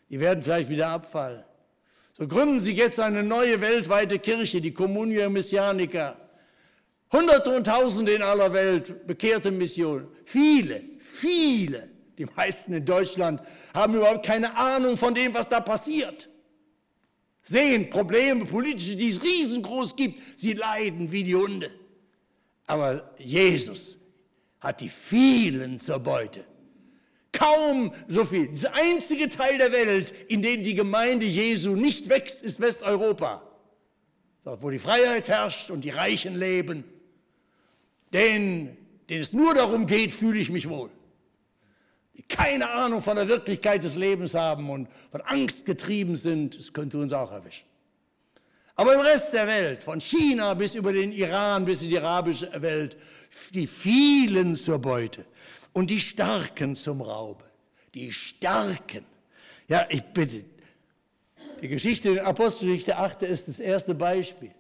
Die 0.10 0.20
werden 0.20 0.44
vielleicht 0.44 0.70
wieder 0.70 0.90
abfallen. 0.90 1.44
So 2.14 2.28
gründen 2.28 2.60
sie 2.60 2.74
jetzt 2.74 3.00
eine 3.00 3.24
neue 3.24 3.62
weltweite 3.62 4.20
Kirche, 4.20 4.62
die 4.62 4.74
Communio 4.74 5.30
Messianica. 5.30 6.16
Hunderte 7.12 7.50
und 7.50 7.68
Tausende 7.68 8.14
in 8.14 8.22
aller 8.22 8.54
Welt 8.54 9.06
bekehrte 9.06 9.52
Missionen. 9.52 10.08
Viele, 10.24 10.82
viele, 11.00 11.90
die 12.18 12.26
meisten 12.26 12.72
in 12.72 12.86
Deutschland, 12.86 13.42
haben 13.74 13.96
überhaupt 13.96 14.26
keine 14.26 14.56
Ahnung 14.56 14.98
von 14.98 15.14
dem, 15.14 15.34
was 15.34 15.50
da 15.50 15.60
passiert. 15.60 16.30
Sehen 17.44 17.90
Probleme, 17.90 18.46
politische, 18.46 18.96
die 18.96 19.10
es 19.10 19.22
riesengroß 19.22 19.96
gibt. 19.96 20.40
Sie 20.40 20.54
leiden 20.54 21.12
wie 21.12 21.24
die 21.24 21.36
Hunde. 21.36 21.72
Aber 22.66 23.14
Jesus 23.18 23.98
hat 24.62 24.80
die 24.80 24.90
vielen 24.90 25.80
zur 25.80 26.00
Beute. 26.00 26.46
Kaum 27.34 27.92
so 28.08 28.24
viel. 28.24 28.48
Der 28.48 28.74
einzige 28.76 29.28
Teil 29.28 29.58
der 29.58 29.72
Welt, 29.72 30.14
in 30.30 30.42
dem 30.42 30.64
die 30.64 30.76
Gemeinde 30.76 31.26
Jesu 31.26 31.76
nicht 31.76 32.08
wächst, 32.08 32.42
ist 32.42 32.62
Westeuropa. 32.62 33.42
Dort, 34.44 34.64
wo 34.64 34.70
die 34.70 34.80
Freiheit 34.80 35.28
herrscht 35.28 35.72
und 35.72 35.84
die 35.84 35.90
Reichen 35.90 36.38
leben 36.38 36.86
denen, 38.14 38.78
denen 39.10 39.22
es 39.22 39.34
nur 39.34 39.54
darum 39.54 39.86
geht, 39.86 40.14
fühle 40.14 40.40
ich 40.40 40.50
mich 40.50 40.70
wohl. 40.70 40.90
Die 42.16 42.24
keine 42.24 42.70
Ahnung 42.70 43.02
von 43.02 43.16
der 43.16 43.28
Wirklichkeit 43.28 43.84
des 43.84 43.96
Lebens 43.96 44.34
haben 44.34 44.70
und 44.70 44.90
von 45.12 45.22
Angst 45.22 45.66
getrieben 45.66 46.16
sind, 46.16 46.58
das 46.58 46.74
könnte 46.74 46.98
uns 46.98 47.14
auch 47.14 47.32
erwischen. 47.32 47.66
Aber 48.76 48.94
im 48.94 49.02
Rest 49.02 49.34
der 49.34 49.48
Welt, 49.48 49.84
von 49.84 50.02
China 50.02 50.54
bis 50.54 50.76
über 50.76 50.92
den 50.92 51.12
Iran 51.12 51.66
bis 51.66 51.82
in 51.82 51.90
die 51.90 52.00
arabische 52.00 52.50
Welt, 52.62 52.98
die 53.54 53.68
vielen 53.68 54.56
zur 54.56 54.80
Beute 54.80 55.26
und 55.74 55.90
die 55.90 56.00
Starken 56.00 56.76
zum 56.76 57.02
Raube. 57.02 57.46
Die 57.94 58.12
Starken. 58.12 59.06
Ja, 59.68 59.86
ich 59.90 60.04
bitte. 60.04 60.46
Die 61.62 61.68
Geschichte 61.68 62.14
der 62.14 62.26
Apostelgeschichte 62.26 62.98
8 62.98 63.24
ist 63.24 63.48
das 63.48 63.60
erste 63.60 63.94
Beispiel. 63.94 64.52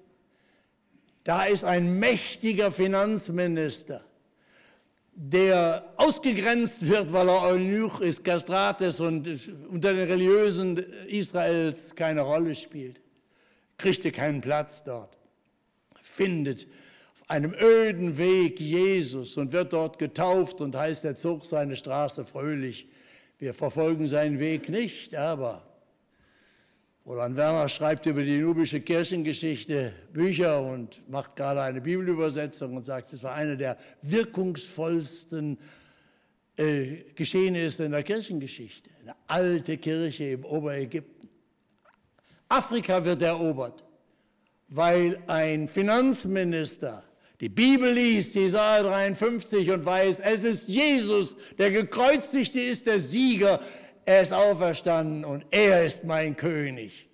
Da 1.23 1.45
ist 1.45 1.63
ein 1.63 1.99
mächtiger 1.99 2.71
Finanzminister, 2.71 4.03
der 5.13 5.93
ausgegrenzt 5.97 6.87
wird, 6.87 7.13
weil 7.13 7.29
er 7.29 7.43
Eunuch 7.43 8.01
ist, 8.01 8.23
Kastrat 8.23 8.81
ist 8.81 8.99
und 8.99 9.27
unter 9.69 9.93
den 9.93 10.09
Religiösen 10.09 10.77
Israels 11.07 11.95
keine 11.95 12.21
Rolle 12.21 12.55
spielt, 12.55 13.01
kriegt 13.77 14.11
keinen 14.13 14.41
Platz 14.41 14.83
dort, 14.83 15.15
findet 16.01 16.65
auf 17.13 17.29
einem 17.29 17.53
öden 17.53 18.17
Weg 18.17 18.59
Jesus 18.59 19.37
und 19.37 19.51
wird 19.51 19.73
dort 19.73 19.99
getauft 19.99 20.59
und 20.59 20.75
heißt, 20.75 21.05
er 21.05 21.15
zog 21.15 21.45
seine 21.45 21.75
Straße 21.75 22.25
fröhlich. 22.25 22.87
Wir 23.37 23.53
verfolgen 23.53 24.07
seinen 24.07 24.39
Weg 24.39 24.69
nicht, 24.69 25.13
aber 25.13 25.70
Roland 27.05 27.35
Werner 27.35 27.67
schreibt 27.67 28.05
über 28.05 28.23
die 28.23 28.37
nubische 28.37 28.79
Kirchengeschichte 28.79 29.91
Bücher 30.13 30.61
und 30.61 31.01
macht 31.09 31.35
gerade 31.35 31.61
eine 31.61 31.81
Bibelübersetzung 31.81 32.75
und 32.75 32.83
sagt, 32.83 33.11
es 33.11 33.23
war 33.23 33.33
eine 33.33 33.57
der 33.57 33.77
wirkungsvollsten 34.03 35.57
äh, 36.57 36.97
Geschehnisse 37.15 37.85
in 37.85 37.91
der 37.91 38.03
Kirchengeschichte. 38.03 38.91
Eine 39.01 39.15
alte 39.25 39.77
Kirche 39.79 40.25
im 40.25 40.45
Oberägypten. 40.45 41.27
Afrika 42.47 43.03
wird 43.03 43.23
erobert, 43.23 43.83
weil 44.67 45.17
ein 45.25 45.67
Finanzminister 45.67 47.03
die 47.39 47.49
Bibel 47.49 47.91
liest, 47.91 48.35
Jesaja 48.35 48.83
53 48.83 49.71
und 49.71 49.83
weiß, 49.83 50.19
es 50.19 50.43
ist 50.43 50.67
Jesus, 50.67 51.35
der 51.57 51.71
gekreuzigte 51.71 52.59
ist, 52.59 52.85
der 52.85 52.99
Sieger, 52.99 53.59
er 54.05 54.21
ist 54.21 54.33
auferstanden 54.33 55.25
und 55.25 55.45
er 55.51 55.85
ist 55.85 56.03
mein 56.03 56.35
König. 56.35 57.07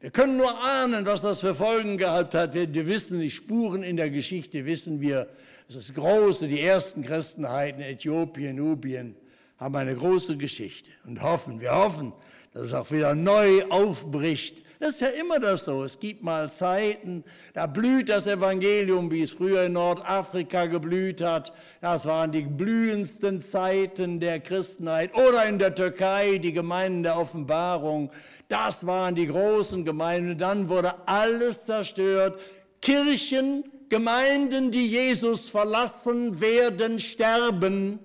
Wir 0.00 0.10
können 0.10 0.36
nur 0.36 0.52
ahnen, 0.64 1.06
was 1.06 1.22
das 1.22 1.40
für 1.40 1.54
Folgen 1.54 1.96
gehabt 1.96 2.34
hat. 2.34 2.54
Wir 2.54 2.86
wissen 2.86 3.20
die 3.20 3.30
Spuren 3.30 3.84
in 3.84 3.96
der 3.96 4.10
Geschichte, 4.10 4.66
wissen 4.66 5.00
wir. 5.00 5.28
Es 5.68 5.76
ist 5.76 5.94
große, 5.94 6.48
die 6.48 6.60
ersten 6.60 7.02
Christenheiten, 7.02 7.80
Äthiopien, 7.80 8.56
Nubien, 8.56 9.16
haben 9.58 9.76
eine 9.76 9.94
große 9.94 10.36
Geschichte 10.36 10.90
und 11.04 11.22
hoffen, 11.22 11.60
wir 11.60 11.72
hoffen, 11.72 12.12
dass 12.52 12.64
es 12.64 12.74
auch 12.74 12.90
wieder 12.90 13.14
neu 13.14 13.64
aufbricht 13.68 14.64
das 14.82 14.94
ist 14.94 15.00
ja 15.00 15.08
immer 15.10 15.38
das 15.38 15.64
so. 15.64 15.84
Es 15.84 16.00
gibt 16.00 16.24
mal 16.24 16.50
Zeiten, 16.50 17.22
da 17.54 17.68
blüht 17.68 18.08
das 18.08 18.26
Evangelium, 18.26 19.12
wie 19.12 19.22
es 19.22 19.30
früher 19.30 19.62
in 19.62 19.74
Nordafrika 19.74 20.66
geblüht 20.66 21.20
hat. 21.20 21.52
Das 21.80 22.04
waren 22.04 22.32
die 22.32 22.42
blühendsten 22.42 23.40
Zeiten 23.40 24.18
der 24.18 24.40
Christenheit. 24.40 25.14
Oder 25.14 25.46
in 25.46 25.60
der 25.60 25.76
Türkei, 25.76 26.38
die 26.38 26.52
Gemeinden 26.52 27.04
der 27.04 27.16
Offenbarung. 27.16 28.10
Das 28.48 28.84
waren 28.84 29.14
die 29.14 29.28
großen 29.28 29.84
Gemeinden. 29.84 30.36
Dann 30.36 30.68
wurde 30.68 30.94
alles 31.06 31.64
zerstört. 31.64 32.40
Kirchen, 32.80 33.62
Gemeinden, 33.88 34.72
die 34.72 34.88
Jesus 34.88 35.48
verlassen, 35.48 36.40
werden 36.40 36.98
sterben. 36.98 38.00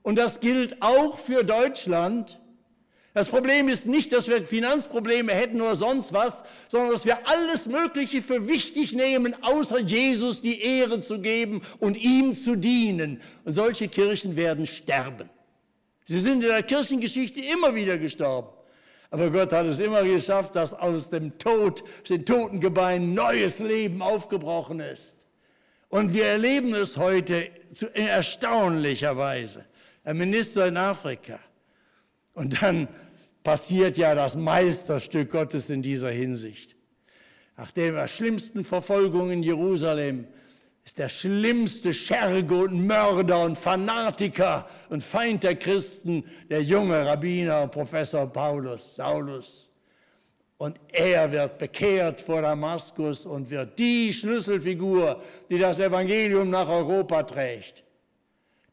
Und 0.00 0.16
das 0.16 0.40
gilt 0.40 0.80
auch 0.80 1.18
für 1.18 1.44
Deutschland. 1.44 2.38
Das 3.14 3.28
Problem 3.28 3.68
ist 3.68 3.86
nicht, 3.86 4.10
dass 4.12 4.26
wir 4.26 4.42
Finanzprobleme 4.44 5.32
hätten 5.32 5.60
oder 5.60 5.76
sonst 5.76 6.14
was, 6.14 6.42
sondern 6.68 6.92
dass 6.92 7.04
wir 7.04 7.18
alles 7.28 7.66
Mögliche 7.66 8.22
für 8.22 8.48
wichtig 8.48 8.92
nehmen, 8.92 9.34
außer 9.42 9.80
Jesus 9.80 10.40
die 10.40 10.62
Ehre 10.62 11.00
zu 11.00 11.18
geben 11.18 11.60
und 11.78 11.96
ihm 11.96 12.32
zu 12.32 12.56
dienen. 12.56 13.20
Und 13.44 13.52
solche 13.52 13.88
Kirchen 13.88 14.36
werden 14.36 14.66
sterben. 14.66 15.28
Sie 16.06 16.18
sind 16.18 16.42
in 16.42 16.48
der 16.48 16.62
Kirchengeschichte 16.62 17.40
immer 17.40 17.74
wieder 17.74 17.98
gestorben. 17.98 18.48
Aber 19.10 19.30
Gott 19.30 19.52
hat 19.52 19.66
es 19.66 19.78
immer 19.78 20.02
geschafft, 20.04 20.56
dass 20.56 20.72
aus 20.72 21.10
dem 21.10 21.36
Tod, 21.36 21.82
aus 21.82 22.08
den 22.08 22.24
toten 22.24 22.60
Gebeinen 22.60 23.12
neues 23.12 23.58
Leben 23.58 24.00
aufgebrochen 24.00 24.80
ist. 24.80 25.16
Und 25.90 26.14
wir 26.14 26.24
erleben 26.24 26.72
es 26.72 26.96
heute 26.96 27.50
in 27.92 28.06
erstaunlicher 28.06 29.14
Weise. 29.18 29.66
Ein 30.02 30.16
Minister 30.16 30.66
in 30.66 30.78
Afrika. 30.78 31.38
Und 32.32 32.62
dann 32.62 32.88
passiert 33.42 33.96
ja 33.96 34.14
das 34.14 34.36
Meisterstück 34.36 35.30
Gottes 35.30 35.70
in 35.70 35.82
dieser 35.82 36.10
Hinsicht. 36.10 36.76
Nach 37.56 37.70
der 37.70 38.08
schlimmsten 38.08 38.64
Verfolgung 38.64 39.30
in 39.30 39.42
Jerusalem 39.42 40.26
ist 40.84 40.98
der 40.98 41.08
schlimmste 41.08 41.94
Scherge 41.94 42.54
und 42.54 42.86
Mörder 42.86 43.44
und 43.44 43.58
Fanatiker 43.58 44.66
und 44.88 45.04
Feind 45.04 45.44
der 45.44 45.56
Christen 45.56 46.24
der 46.50 46.62
junge 46.62 47.06
Rabbiner 47.06 47.68
Professor 47.68 48.26
Paulus, 48.26 48.96
Saulus. 48.96 49.68
Und 50.56 50.78
er 50.92 51.30
wird 51.30 51.58
bekehrt 51.58 52.20
vor 52.20 52.42
Damaskus 52.42 53.26
und 53.26 53.50
wird 53.50 53.78
die 53.78 54.12
Schlüsselfigur, 54.12 55.20
die 55.50 55.58
das 55.58 55.78
Evangelium 55.78 56.50
nach 56.50 56.68
Europa 56.68 57.22
trägt. 57.24 57.84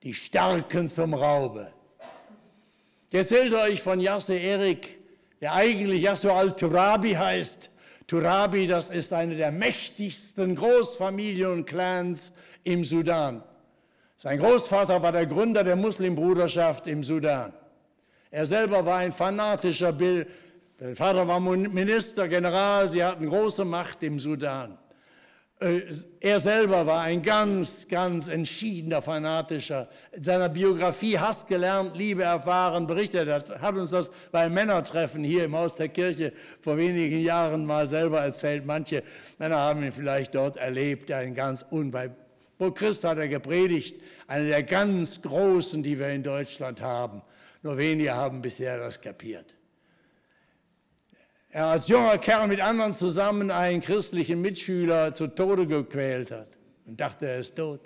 Die 0.03 0.13
Starken 0.13 0.87
zum 0.87 1.13
Raube. 1.13 1.73
Ich 3.11 3.17
erzählte 3.17 3.57
euch 3.57 3.81
von 3.81 3.99
Yasser 3.99 4.35
Erik, 4.35 4.99
der 5.41 5.53
eigentlich 5.53 6.03
Yasser 6.03 6.31
al-Turabi 6.31 7.13
heißt. 7.13 7.71
Turabi, 8.05 8.67
das 8.67 8.91
ist 8.91 9.11
eine 9.13 9.35
der 9.35 9.51
mächtigsten 9.51 10.53
Großfamilien 10.53 11.51
und 11.51 11.65
Clans 11.65 12.31
im 12.63 12.83
Sudan. 12.83 13.43
Sein 14.15 14.37
Großvater 14.37 15.01
war 15.01 15.11
der 15.11 15.25
Gründer 15.25 15.63
der 15.63 15.75
Muslimbruderschaft 15.75 16.85
im 16.85 17.03
Sudan. 17.03 17.51
Er 18.29 18.45
selber 18.45 18.85
war 18.85 18.97
ein 18.97 19.11
fanatischer 19.11 19.91
Bill. 19.91 20.27
Der 20.79 20.95
Vater 20.95 21.27
war 21.27 21.39
Minister, 21.39 22.27
General, 22.27 22.91
sie 22.91 23.03
hatten 23.03 23.27
große 23.27 23.65
Macht 23.65 24.03
im 24.03 24.19
Sudan. 24.19 24.77
Äh, 25.59 25.81
er 26.21 26.39
selber 26.39 26.85
war 26.85 27.01
ein 27.01 27.21
ganz, 27.21 27.85
ganz 27.89 28.29
entschiedener 28.29 29.01
Fanatischer. 29.01 29.89
In 30.13 30.23
seiner 30.23 30.47
Biografie 30.47 31.19
Hass 31.19 31.45
gelernt, 31.45 31.97
Liebe 31.97 32.23
erfahren, 32.23 32.87
berichtet 32.87 33.27
er, 33.27 33.61
hat 33.61 33.75
uns 33.75 33.91
das 33.91 34.09
beim 34.31 34.53
Männertreffen 34.53 35.23
hier 35.23 35.45
im 35.45 35.55
Haus 35.55 35.75
der 35.75 35.89
Kirche 35.89 36.31
vor 36.61 36.77
wenigen 36.77 37.19
Jahren 37.19 37.65
mal 37.65 37.89
selber 37.89 38.21
erzählt. 38.21 38.65
Manche 38.65 39.03
Männer 39.37 39.57
haben 39.57 39.83
ihn 39.83 39.91
vielleicht 39.91 40.33
dort 40.33 40.55
erlebt, 40.55 41.11
ein 41.11 41.35
ganz 41.35 41.65
unweit. 41.69 42.11
Pro 42.57 42.71
Christ 42.71 43.03
hat 43.03 43.17
er 43.17 43.27
gepredigt, 43.27 44.01
einer 44.27 44.45
der 44.45 44.63
ganz 44.63 45.21
Großen, 45.21 45.83
die 45.83 45.99
wir 45.99 46.09
in 46.09 46.23
Deutschland 46.23 46.81
haben. 46.81 47.21
Nur 47.63 47.77
wenige 47.77 48.15
haben 48.15 48.41
bisher 48.41 48.77
das 48.77 48.99
kapiert 48.99 49.58
er 51.49 51.65
als 51.65 51.87
junger 51.87 52.17
Kerl 52.17 52.47
mit 52.47 52.61
anderen 52.61 52.93
zusammen 52.93 53.51
einen 53.51 53.81
christlichen 53.81 54.41
Mitschüler 54.41 55.13
zu 55.13 55.27
Tode 55.27 55.65
gequält 55.65 56.31
hat 56.31 56.49
und 56.85 56.99
dachte, 56.99 57.27
er 57.27 57.39
ist 57.39 57.55
tot. 57.55 57.81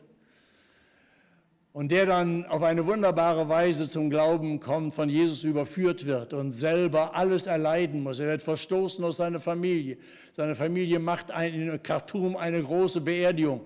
Und 1.72 1.92
der 1.92 2.06
dann 2.06 2.46
auf 2.46 2.62
eine 2.62 2.86
wunderbare 2.86 3.50
Weise 3.50 3.88
zum 3.88 4.12
Glauben 4.12 4.60
kommt, 4.60 4.94
von 4.94 5.10
Jesus 5.10 5.44
überführt 5.44 6.06
wird 6.06 6.34
und 6.34 6.52
selber 6.52 7.16
alles 7.16 7.48
erleiden 7.48 8.04
muss. 8.04 8.20
Er 8.20 8.28
wird 8.28 8.44
verstoßen 8.44 9.04
aus 9.04 9.18
seiner 9.18 9.40
Familie. 9.40 9.98
Seine 10.34 10.54
Familie 10.54 11.00
macht 11.00 11.32
in 11.32 11.82
Khartoum 11.82 12.36
eine 12.36 12.62
große 12.62 13.02
Beerdigung 13.02 13.62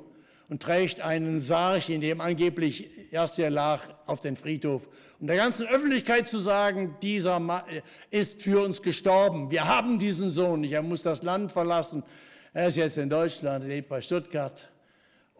und 0.49 0.61
trägt 0.61 1.01
einen 1.01 1.39
Sarg, 1.39 1.89
in 1.89 2.01
dem 2.01 2.21
angeblich 2.21 2.89
Jasir 3.11 3.49
lag, 3.49 3.81
auf 4.05 4.19
den 4.19 4.35
Friedhof. 4.35 4.87
Um 5.19 5.27
der 5.27 5.35
ganzen 5.35 5.67
Öffentlichkeit 5.67 6.27
zu 6.27 6.39
sagen, 6.39 6.95
dieser 7.01 7.39
Mann 7.39 7.63
ist 8.11 8.41
für 8.41 8.63
uns 8.63 8.81
gestorben. 8.81 9.51
Wir 9.51 9.67
haben 9.67 9.99
diesen 9.99 10.31
Sohn 10.31 10.61
nicht. 10.61 10.71
Er 10.71 10.83
muss 10.83 11.03
das 11.03 11.23
Land 11.23 11.51
verlassen. 11.51 12.03
Er 12.53 12.67
ist 12.67 12.77
jetzt 12.77 12.97
in 12.97 13.09
Deutschland, 13.09 13.65
lebt 13.65 13.89
bei 13.89 14.01
Stuttgart 14.01 14.71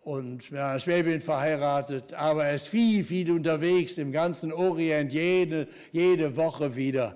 und 0.01 0.49
ja, 0.51 0.79
Schwäbin 0.79 1.19
verheiratet, 1.19 2.13
aber 2.13 2.45
er 2.45 2.55
ist 2.55 2.67
viel, 2.67 3.03
viel 3.03 3.31
unterwegs 3.31 3.97
im 3.97 4.11
ganzen 4.11 4.53
Orient, 4.53 5.11
jede, 5.11 5.67
jede 5.91 6.37
Woche 6.37 6.75
wieder. 6.75 7.15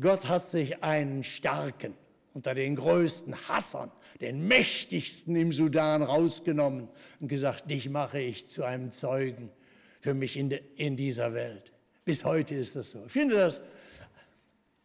Gott 0.00 0.28
hat 0.28 0.48
sich 0.48 0.82
einen 0.82 1.22
starken 1.22 1.94
unter 2.32 2.54
den 2.54 2.74
größten 2.74 3.36
Hassern 3.48 3.92
den 4.24 4.46
mächtigsten 4.48 5.36
im 5.36 5.52
Sudan 5.52 6.02
rausgenommen 6.02 6.88
und 7.20 7.28
gesagt, 7.28 7.70
dich 7.70 7.90
mache 7.90 8.20
ich 8.20 8.48
zu 8.48 8.64
einem 8.64 8.90
Zeugen 8.90 9.50
für 10.00 10.14
mich 10.14 10.36
in, 10.36 10.48
de, 10.50 10.60
in 10.76 10.96
dieser 10.96 11.34
Welt. 11.34 11.72
Bis 12.04 12.24
heute 12.24 12.54
ist 12.54 12.76
das 12.76 12.90
so. 12.90 13.04
Ich 13.06 13.12
finde 13.12 13.36
das, 13.36 13.62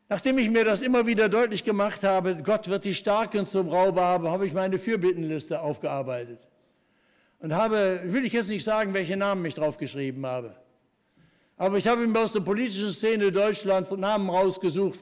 nachdem 0.09 0.37
ich 0.37 0.49
mir 0.49 0.65
das 0.65 0.81
immer 0.81 1.07
wieder 1.07 1.29
deutlich 1.29 1.63
gemacht 1.63 2.03
habe, 2.03 2.37
Gott 2.43 2.67
wird 2.67 2.83
die 2.83 2.93
Starken 2.93 3.45
zum 3.45 3.69
Raube 3.69 4.01
haben, 4.01 4.27
habe 4.27 4.45
ich 4.45 4.53
meine 4.53 4.77
Fürbittenliste 4.77 5.61
aufgearbeitet. 5.61 6.39
Und 7.39 7.53
habe, 7.53 8.01
will 8.03 8.25
ich 8.25 8.33
jetzt 8.33 8.49
nicht 8.49 8.65
sagen, 8.65 8.93
welche 8.93 9.15
Namen 9.15 9.45
ich 9.45 9.55
draufgeschrieben 9.55 10.25
habe. 10.25 10.55
Aber 11.55 11.77
ich 11.77 11.87
habe 11.87 12.05
mir 12.05 12.19
aus 12.19 12.33
der 12.33 12.41
politischen 12.41 12.91
Szene 12.91 13.31
Deutschlands 13.31 13.91
Namen 13.91 14.29
rausgesucht, 14.29 14.99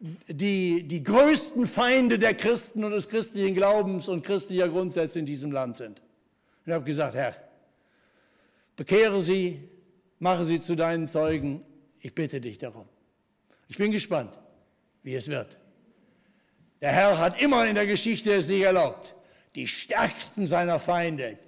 die, 0.00 0.86
die 0.86 1.02
größten 1.02 1.66
Feinde 1.66 2.18
der 2.18 2.34
Christen 2.34 2.84
und 2.84 2.92
des 2.92 3.08
christlichen 3.08 3.54
Glaubens 3.54 4.08
und 4.08 4.24
christlicher 4.24 4.68
Grundsätze 4.68 5.18
in 5.18 5.26
diesem 5.26 5.50
Land 5.50 5.76
sind. 5.76 5.98
Und 5.98 6.66
ich 6.66 6.72
habe 6.72 6.84
gesagt, 6.84 7.14
Herr, 7.14 7.34
bekehre 8.76 9.20
sie, 9.20 9.68
mache 10.18 10.44
sie 10.44 10.60
zu 10.60 10.76
deinen 10.76 11.08
Zeugen, 11.08 11.64
ich 12.00 12.14
bitte 12.14 12.40
dich 12.40 12.58
darum. 12.58 12.88
Ich 13.68 13.76
bin 13.76 13.90
gespannt, 13.90 14.38
wie 15.02 15.14
es 15.14 15.28
wird. 15.28 15.58
Der 16.80 16.92
Herr 16.92 17.18
hat 17.18 17.40
immer 17.42 17.66
in 17.66 17.74
der 17.74 17.86
Geschichte 17.86 18.32
es 18.32 18.46
sich 18.46 18.62
erlaubt, 18.62 19.16
die 19.56 19.66
stärksten 19.66 20.46
seiner 20.46 20.78
Feinde, 20.78 21.38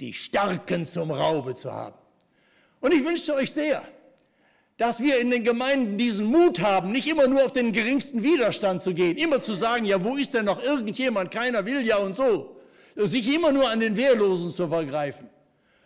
die 0.00 0.12
Starken 0.12 0.86
zum 0.86 1.12
Raube 1.12 1.54
zu 1.54 1.72
haben. 1.72 1.96
Und 2.80 2.92
ich 2.92 3.04
wünschte 3.04 3.34
euch 3.34 3.52
sehr, 3.52 3.84
dass 4.78 5.00
wir 5.00 5.18
in 5.18 5.30
den 5.30 5.44
Gemeinden 5.44 5.98
diesen 5.98 6.26
Mut 6.26 6.60
haben, 6.60 6.92
nicht 6.92 7.06
immer 7.06 7.26
nur 7.28 7.44
auf 7.44 7.52
den 7.52 7.72
geringsten 7.72 8.22
Widerstand 8.22 8.82
zu 8.82 8.94
gehen, 8.94 9.16
immer 9.16 9.42
zu 9.42 9.54
sagen, 9.54 9.84
ja, 9.84 10.02
wo 10.02 10.16
ist 10.16 10.34
denn 10.34 10.46
noch 10.46 10.62
irgendjemand, 10.62 11.30
keiner 11.30 11.64
will 11.66 11.86
ja 11.86 11.98
und 11.98 12.16
so, 12.16 12.56
sich 12.96 13.32
immer 13.34 13.52
nur 13.52 13.68
an 13.68 13.80
den 13.80 13.96
Wehrlosen 13.96 14.50
zu 14.50 14.68
vergreifen, 14.68 15.28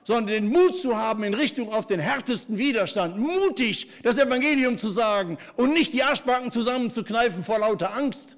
sondern 0.04 0.26
den 0.26 0.48
Mut 0.48 0.78
zu 0.78 0.96
haben 0.96 1.24
in 1.24 1.34
Richtung 1.34 1.72
auf 1.72 1.86
den 1.86 2.00
härtesten 2.00 2.58
Widerstand, 2.58 3.18
mutig 3.18 3.88
das 4.02 4.18
Evangelium 4.18 4.78
zu 4.78 4.88
sagen 4.88 5.36
und 5.56 5.72
nicht 5.72 5.92
die 5.92 6.02
Arschbacken 6.02 6.50
zusammenzukneifen 6.50 7.44
vor 7.44 7.58
lauter 7.58 7.94
Angst. 7.94 8.36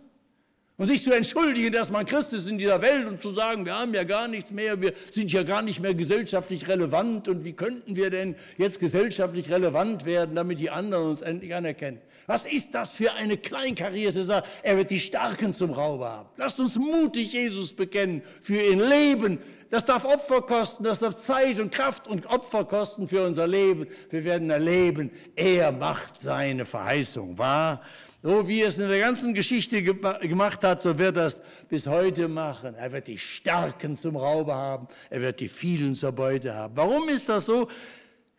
Und 0.78 0.86
sich 0.86 1.02
zu 1.02 1.10
entschuldigen, 1.10 1.72
dass 1.72 1.90
man 1.90 2.06
Christ 2.06 2.32
ist 2.32 2.48
in 2.48 2.56
dieser 2.56 2.80
Welt 2.80 3.04
und 3.04 3.20
zu 3.20 3.32
sagen, 3.32 3.66
wir 3.66 3.74
haben 3.74 3.92
ja 3.94 4.04
gar 4.04 4.28
nichts 4.28 4.52
mehr, 4.52 4.80
wir 4.80 4.92
sind 5.10 5.32
ja 5.32 5.42
gar 5.42 5.60
nicht 5.60 5.80
mehr 5.80 5.92
gesellschaftlich 5.92 6.68
relevant 6.68 7.26
und 7.26 7.44
wie 7.44 7.52
könnten 7.52 7.96
wir 7.96 8.10
denn 8.10 8.36
jetzt 8.58 8.78
gesellschaftlich 8.78 9.50
relevant 9.50 10.06
werden, 10.06 10.36
damit 10.36 10.60
die 10.60 10.70
anderen 10.70 11.10
uns 11.10 11.20
endlich 11.20 11.52
anerkennen? 11.52 12.00
Was 12.28 12.46
ist 12.46 12.74
das 12.74 12.90
für 12.90 13.12
eine 13.14 13.36
kleinkarierte 13.36 14.22
Sache? 14.22 14.44
Er 14.62 14.76
wird 14.76 14.92
die 14.92 15.00
Starken 15.00 15.52
zum 15.52 15.72
Raube 15.72 16.08
haben. 16.08 16.28
Lasst 16.36 16.60
uns 16.60 16.76
mutig 16.76 17.32
Jesus 17.32 17.72
bekennen 17.72 18.22
für 18.40 18.62
ihr 18.62 18.76
Leben. 18.76 19.40
Das 19.70 19.84
darf 19.84 20.04
Opfer 20.04 20.42
kosten, 20.42 20.84
das 20.84 21.00
darf 21.00 21.16
Zeit 21.16 21.58
und 21.58 21.72
Kraft 21.72 22.06
und 22.06 22.26
Opfer 22.26 22.64
kosten 22.64 23.08
für 23.08 23.26
unser 23.26 23.48
Leben. 23.48 23.88
Wir 24.10 24.22
werden 24.22 24.48
erleben, 24.48 25.10
er 25.34 25.72
macht 25.72 26.22
seine 26.22 26.64
Verheißung 26.64 27.36
wahr. 27.36 27.82
So 28.20 28.48
wie 28.48 28.62
er 28.62 28.68
es 28.68 28.78
in 28.78 28.88
der 28.88 28.98
ganzen 28.98 29.32
Geschichte 29.32 29.80
gemacht 29.80 30.64
hat, 30.64 30.82
so 30.82 30.98
wird 30.98 31.16
er 31.16 31.26
es 31.26 31.40
bis 31.68 31.86
heute 31.86 32.26
machen. 32.26 32.74
Er 32.74 32.90
wird 32.90 33.06
die 33.06 33.18
Starken 33.18 33.96
zum 33.96 34.16
Raube 34.16 34.52
haben, 34.52 34.88
er 35.08 35.20
wird 35.20 35.38
die 35.38 35.48
vielen 35.48 35.94
zur 35.94 36.10
Beute 36.10 36.52
haben. 36.52 36.76
Warum 36.76 37.08
ist 37.08 37.28
das 37.28 37.46
so? 37.46 37.68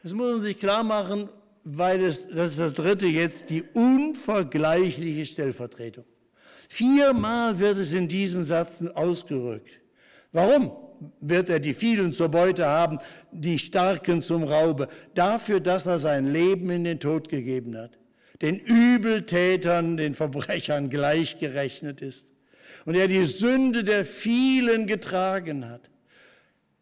Das 0.04 0.12
muss 0.12 0.34
man 0.34 0.42
sich 0.42 0.58
klar 0.58 0.84
machen, 0.84 1.30
weil 1.63 2.02
es, 2.02 2.28
das 2.28 2.52
ist 2.52 2.60
das 2.60 2.74
dritte 2.74 3.08
jetzt, 3.08 3.50
die 3.50 3.63
unvergleichliche 3.74 5.26
Stellvertretung. 5.26 6.06
Viermal 6.68 7.58
wird 7.58 7.78
es 7.78 7.94
in 7.94 8.08
diesem 8.08 8.44
Satz 8.44 8.84
ausgerückt. 8.96 9.80
Warum 10.34 10.72
wird 11.22 11.50
er 11.50 11.60
die 11.60 11.74
vielen 11.74 12.12
zur 12.12 12.28
Beute 12.28 12.65
haben, 12.65 13.00
die 13.32 13.58
Starken 13.58 14.22
zum 14.22 14.44
Raube? 14.44 14.89
Dafür, 15.13 15.62
dass 15.62 15.86
er 15.86 16.00
sein 16.00 16.32
Leben 16.32 16.70
in 16.70 16.84
den 16.84 17.00
Tod 17.00 17.30
gegeben 17.30 17.78
hat 17.78 17.99
den 18.41 18.58
Übeltätern, 18.58 19.97
den 19.97 20.15
Verbrechern 20.15 20.89
gleichgerechnet 20.89 22.02
ist 22.02 22.25
und 22.86 22.95
er 22.95 23.08
die 23.08 23.25
Sünde 23.25 23.84
der 23.84 24.06
vielen 24.06 24.88
getragen 24.88 25.69
hat. 25.69 25.89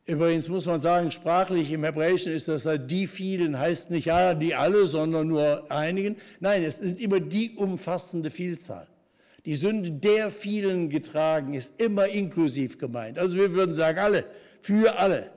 Übrigens 0.05 0.47
muss 0.47 0.65
man 0.65 0.79
sagen, 0.79 1.11
sprachlich 1.11 1.71
im 1.71 1.83
Hebräischen 1.83 2.31
ist 2.31 2.47
das 2.47 2.65
halt 2.65 2.89
die 2.89 3.07
vielen, 3.07 3.59
heißt 3.59 3.89
nicht 3.89 4.05
ja, 4.05 4.33
die 4.35 4.55
alle, 4.55 4.87
sondern 4.87 5.27
nur 5.27 5.69
einigen. 5.69 6.15
Nein, 6.39 6.63
es 6.63 6.79
ist 6.79 6.99
immer 6.99 7.19
die 7.19 7.55
umfassende 7.57 8.31
Vielzahl. 8.31 8.87
Die 9.45 9.55
Sünde 9.55 9.91
der 9.91 10.31
vielen 10.31 10.89
getragen 10.89 11.53
ist 11.53 11.73
immer 11.77 12.07
inklusiv 12.07 12.77
gemeint. 12.77 13.19
Also 13.19 13.37
wir 13.37 13.53
würden 13.53 13.73
sagen, 13.73 13.99
alle, 13.99 14.23
für 14.61 14.97
alle. 14.97 15.29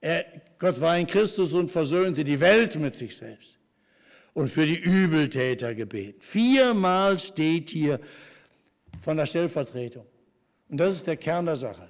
Er, 0.00 0.24
Gott 0.58 0.80
war 0.80 0.96
in 0.96 1.08
Christus 1.08 1.52
und 1.52 1.70
versöhnte 1.70 2.22
die 2.22 2.38
Welt 2.38 2.76
mit 2.76 2.94
sich 2.94 3.16
selbst 3.16 3.58
und 4.36 4.50
für 4.50 4.66
die 4.66 4.78
Übeltäter 4.78 5.74
gebeten. 5.74 6.20
Viermal 6.20 7.18
steht 7.18 7.70
hier 7.70 7.98
von 9.00 9.16
der 9.16 9.24
Stellvertretung. 9.24 10.04
Und 10.68 10.76
das 10.76 10.96
ist 10.96 11.06
der 11.06 11.16
Kern 11.16 11.46
der 11.46 11.56
Sache. 11.56 11.88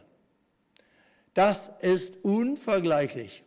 Das 1.35 1.73
ist 1.81 2.15
unvergleichlich. 2.23 3.43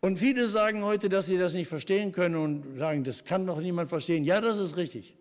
Und 0.00 0.18
viele 0.18 0.46
sagen 0.46 0.84
heute, 0.84 1.08
dass 1.08 1.24
sie 1.24 1.38
das 1.38 1.54
nicht 1.54 1.68
verstehen 1.68 2.12
können 2.12 2.36
und 2.36 2.78
sagen, 2.78 3.02
das 3.02 3.24
kann 3.24 3.46
doch 3.46 3.62
niemand 3.62 3.88
verstehen. 3.88 4.24
Ja, 4.24 4.42
das 4.42 4.58
ist 4.58 4.76
richtig. 4.76 5.16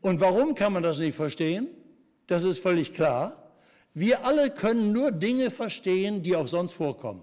Und 0.00 0.22
warum 0.22 0.54
kann 0.54 0.72
man 0.72 0.82
das 0.82 0.98
nicht 0.98 1.16
verstehen? 1.16 1.68
Das 2.28 2.44
ist 2.44 2.60
völlig 2.60 2.94
klar. 2.94 3.52
Wir 3.92 4.24
alle 4.24 4.50
können 4.50 4.90
nur 4.90 5.12
Dinge 5.12 5.50
verstehen, 5.50 6.22
die 6.22 6.34
auch 6.34 6.48
sonst 6.48 6.72
vorkommen. 6.72 7.22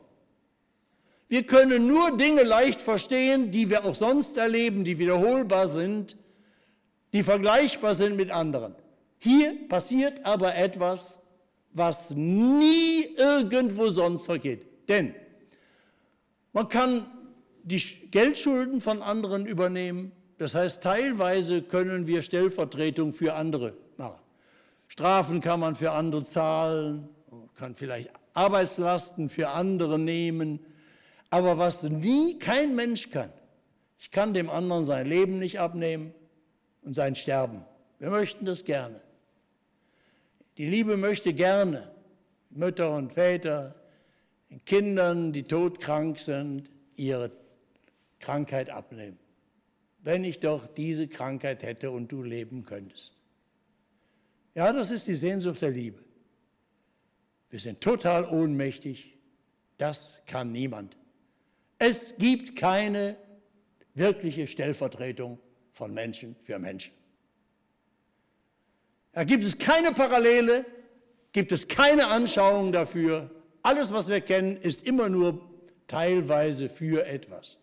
Wir 1.28 1.44
können 1.44 1.88
nur 1.88 2.18
Dinge 2.18 2.44
leicht 2.44 2.82
verstehen, 2.82 3.52
die 3.52 3.70
wir 3.70 3.86
auch 3.86 3.96
sonst 3.96 4.38
erleben, 4.38 4.84
die 4.84 5.00
wiederholbar 5.00 5.68
sind, 5.68 6.18
die 7.14 7.24
vergleichbar 7.24 7.96
sind 7.96 8.18
mit 8.18 8.32
anderen. 8.32 8.76
Hier 9.20 9.68
passiert 9.70 10.26
aber 10.26 10.56
etwas, 10.56 11.18
was 11.72 12.10
nie 12.12 13.06
irgendwo 13.16 13.90
sonst 13.90 14.26
vergeht. 14.26 14.68
Denn 14.90 15.16
man 16.52 16.68
kann 16.68 17.06
die 17.64 17.80
Geldschulden 18.12 18.82
von 18.82 19.02
anderen 19.02 19.46
übernehmen. 19.46 20.12
Das 20.38 20.54
heißt, 20.54 20.84
teilweise 20.84 21.62
können 21.62 22.06
wir 22.06 22.22
Stellvertretung 22.22 23.14
für 23.14 23.34
andere 23.34 23.76
machen. 23.98 24.20
Strafen 24.88 25.40
kann 25.40 25.60
man 25.60 25.76
für 25.76 25.92
andere 25.92 26.24
zahlen, 26.26 27.10
kann 27.56 27.76
vielleicht 27.76 28.12
Arbeitslasten 28.34 29.30
für 29.30 29.50
andere 29.50 29.98
nehmen. 29.98 30.60
Aber 31.34 31.58
was 31.58 31.82
nie 31.82 32.38
kein 32.38 32.76
Mensch 32.76 33.10
kann, 33.10 33.34
ich 33.98 34.12
kann 34.12 34.36
dem 34.36 34.52
anderen 34.52 34.86
sein 34.86 35.08
Leben 35.08 35.39
nicht 35.39 35.60
abnehmen 35.60 36.13
und 36.84 36.93
sein 36.93 37.15
Sterben. 37.15 37.65
Wir 37.98 38.12
möchten 38.12 38.46
das 38.46 38.65
gerne. 38.65 39.02
Die 40.60 40.69
Liebe 40.69 40.96
möchte 40.96 41.34
gerne 41.34 41.91
Mütter 42.52 42.96
und 42.96 43.13
Väter 43.13 43.74
den 44.52 44.63
Kindern, 44.63 45.34
die 45.34 45.41
todkrank 45.41 46.19
sind, 46.19 46.69
ihre 46.98 47.32
Krankheit 48.19 48.69
abnehmen. 48.69 49.17
Wenn 50.04 50.24
ich 50.24 50.39
doch 50.39 50.67
diese 50.67 51.08
Krankheit 51.08 51.63
hätte 51.63 51.89
und 51.89 52.12
du 52.12 52.22
leben 52.22 52.63
könntest. 52.63 53.13
Ja, 54.54 54.72
das 54.72 54.91
ist 54.91 55.08
die 55.08 55.15
Sehnsucht 55.15 55.63
der 55.63 55.72
Liebe. 55.72 55.98
Wir 57.50 57.60
sind 57.60 57.82
total 57.82 58.24
ohnmächtig. 58.26 59.17
Das 59.78 60.19
kann 60.28 60.52
niemand. 60.52 60.96
Es 61.80 62.14
gibt 62.18 62.56
keine 62.56 63.18
wirkliche 63.94 64.48
Stellvertretung 64.48 65.40
von 65.72 65.94
Menschen 65.94 66.36
für 66.44 66.60
Menschen. 66.60 66.94
Da 69.12 69.24
gibt 69.24 69.44
es 69.44 69.58
keine 69.58 69.92
Parallele, 69.92 70.66
gibt 71.32 71.52
es 71.52 71.68
keine 71.68 72.08
Anschauung 72.08 72.72
dafür. 72.72 73.30
Alles, 73.62 73.92
was 73.92 74.08
wir 74.08 74.22
kennen, 74.22 74.58
ist 74.58 74.84
immer 74.84 75.10
nur 75.10 75.42
teilweise 75.88 76.70
für 76.70 77.06
etwas. 77.06 77.58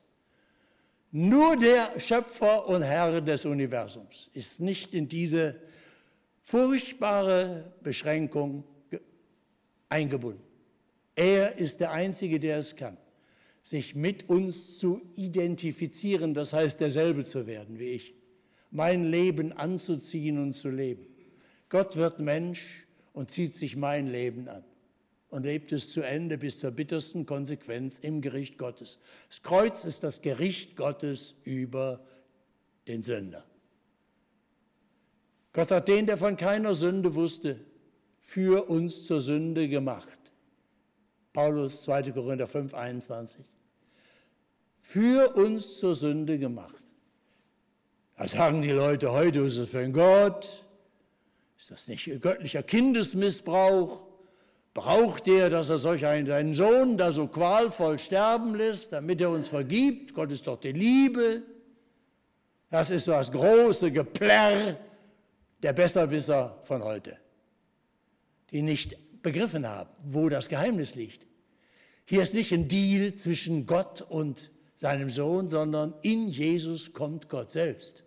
Nur 1.12 1.57
der 1.57 1.99
Schöpfer 1.99 2.68
und 2.68 2.83
Herr 2.83 3.20
des 3.20 3.44
Universums 3.44 4.31
ist 4.33 4.61
nicht 4.61 4.94
in 4.94 5.09
diese 5.09 5.61
furchtbare 6.42 7.73
Beschränkung 7.83 8.64
eingebunden. 9.88 10.44
Er 11.16 11.59
ist 11.59 11.81
der 11.81 11.90
Einzige, 11.90 12.38
der 12.38 12.59
es 12.59 12.77
kann 12.77 12.96
sich 13.70 13.94
mit 13.94 14.28
uns 14.28 14.78
zu 14.78 15.00
identifizieren, 15.14 16.35
das 16.35 16.52
heißt 16.52 16.80
derselbe 16.80 17.22
zu 17.22 17.46
werden 17.46 17.78
wie 17.78 17.90
ich, 17.90 18.14
mein 18.72 19.04
Leben 19.04 19.52
anzuziehen 19.52 20.38
und 20.38 20.54
zu 20.54 20.70
leben. 20.70 21.06
Gott 21.68 21.94
wird 21.94 22.18
Mensch 22.18 22.88
und 23.12 23.30
zieht 23.30 23.54
sich 23.54 23.76
mein 23.76 24.09
Leben 24.09 24.48
an 24.48 24.64
und 25.28 25.44
lebt 25.44 25.70
es 25.70 25.88
zu 25.92 26.02
Ende 26.02 26.37
bis 26.37 26.59
zur 26.59 26.72
bittersten 26.72 27.26
Konsequenz 27.26 28.00
im 28.00 28.20
Gericht 28.22 28.59
Gottes. 28.59 28.98
Das 29.28 29.40
Kreuz 29.40 29.85
ist 29.85 30.02
das 30.02 30.20
Gericht 30.20 30.74
Gottes 30.74 31.37
über 31.44 32.04
den 32.88 33.04
Sünder. 33.04 33.44
Gott 35.52 35.70
hat 35.70 35.87
den, 35.87 36.06
der 36.06 36.18
von 36.18 36.37
keiner 36.37 36.74
Sünde 36.74 37.14
wusste, 37.14 37.61
für 38.20 38.68
uns 38.68 39.06
zur 39.06 39.20
Sünde 39.20 39.68
gemacht. 39.68 40.18
Paulus 41.33 41.83
2. 41.83 42.11
Korinther 42.11 42.48
5, 42.48 42.74
21. 42.74 43.46
Für 44.90 45.37
uns 45.37 45.79
zur 45.79 45.94
Sünde 45.94 46.37
gemacht. 46.37 46.83
Da 48.16 48.26
sagen 48.26 48.61
die 48.61 48.72
Leute 48.72 49.12
heute, 49.12 49.38
ist 49.38 49.57
das 49.57 49.70
für 49.70 49.79
ein 49.79 49.92
Gott? 49.92 50.64
Ist 51.57 51.70
das 51.70 51.87
nicht 51.87 52.11
göttlicher 52.20 52.64
Kindesmissbrauch? 52.64 54.05
Braucht 54.74 55.29
er, 55.29 55.48
dass 55.48 55.70
er 55.70 55.79
solch 55.79 56.05
einen, 56.07 56.26
seinen 56.26 56.55
Sohn 56.55 56.98
da 56.98 57.12
so 57.12 57.29
qualvoll 57.29 58.00
sterben 58.00 58.57
lässt, 58.57 58.92
damit 58.92 59.20
er 59.20 59.31
uns 59.31 59.46
vergibt? 59.46 60.12
Gott 60.12 60.33
ist 60.33 60.48
doch 60.48 60.59
die 60.59 60.72
Liebe. 60.72 61.44
Das 62.68 62.90
ist 62.90 63.07
das 63.07 63.31
große 63.31 63.92
Geplärr 63.92 64.76
der 65.62 65.72
Besserwisser 65.72 66.59
von 66.64 66.83
heute, 66.83 67.16
die 68.50 68.62
nicht 68.62 68.96
begriffen 69.22 69.68
haben, 69.68 69.90
wo 70.03 70.29
das 70.29 70.48
Geheimnis 70.48 70.96
liegt. 70.96 71.29
Hier 72.07 72.24
ist 72.24 72.35
nicht 72.35 72.50
ein 72.50 72.66
Deal 72.66 73.14
zwischen 73.14 73.66
Gott 73.66 74.03
und 74.03 74.50
seinem 74.81 75.11
Sohn, 75.11 75.49
sondern 75.49 75.95
in 76.03 76.29
Jesus 76.31 76.93
kommt 76.93 77.29
Gott 77.29 77.51
selbst. 77.51 78.03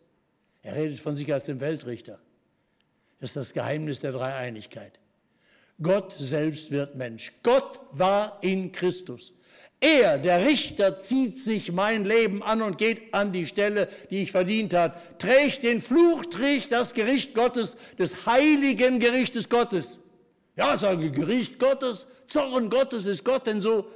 Er 0.63 0.75
redet 0.75 0.99
von 0.99 1.13
sich 1.13 1.31
als 1.31 1.45
dem 1.45 1.59
Weltrichter. 1.59 2.19
Das 3.19 3.29
ist 3.29 3.35
das 3.35 3.53
Geheimnis 3.53 3.99
der 3.99 4.11
Dreieinigkeit. 4.11 4.99
Gott 5.81 6.15
selbst 6.17 6.71
wird 6.71 6.95
Mensch. 6.95 7.31
Gott 7.43 7.79
war 7.91 8.39
in 8.41 8.71
Christus. 8.71 9.33
Er, 9.79 10.17
der 10.17 10.45
Richter, 10.45 10.97
zieht 10.97 11.37
sich 11.37 11.71
mein 11.71 12.05
Leben 12.05 12.41
an 12.41 12.61
und 12.61 12.77
geht 12.77 13.13
an 13.13 13.31
die 13.31 13.45
Stelle, 13.45 13.87
die 14.09 14.23
ich 14.23 14.31
verdient 14.31 14.73
habe, 14.73 14.95
trägt 15.19 15.63
den 15.63 15.81
Fluch, 15.81 16.25
trägt 16.25 16.71
das 16.71 16.93
Gericht 16.93 17.35
Gottes, 17.35 17.77
des 17.99 18.25
heiligen 18.25 18.99
Gerichtes 18.99 19.49
Gottes. 19.49 19.99
Ja, 20.55 20.77
sage 20.77 21.11
Gericht 21.11 21.59
Gottes, 21.59 22.07
Zorn 22.27 22.69
Gottes 22.69 23.05
ist 23.05 23.23
Gott 23.23 23.45
denn 23.45 23.61
so. 23.61 23.87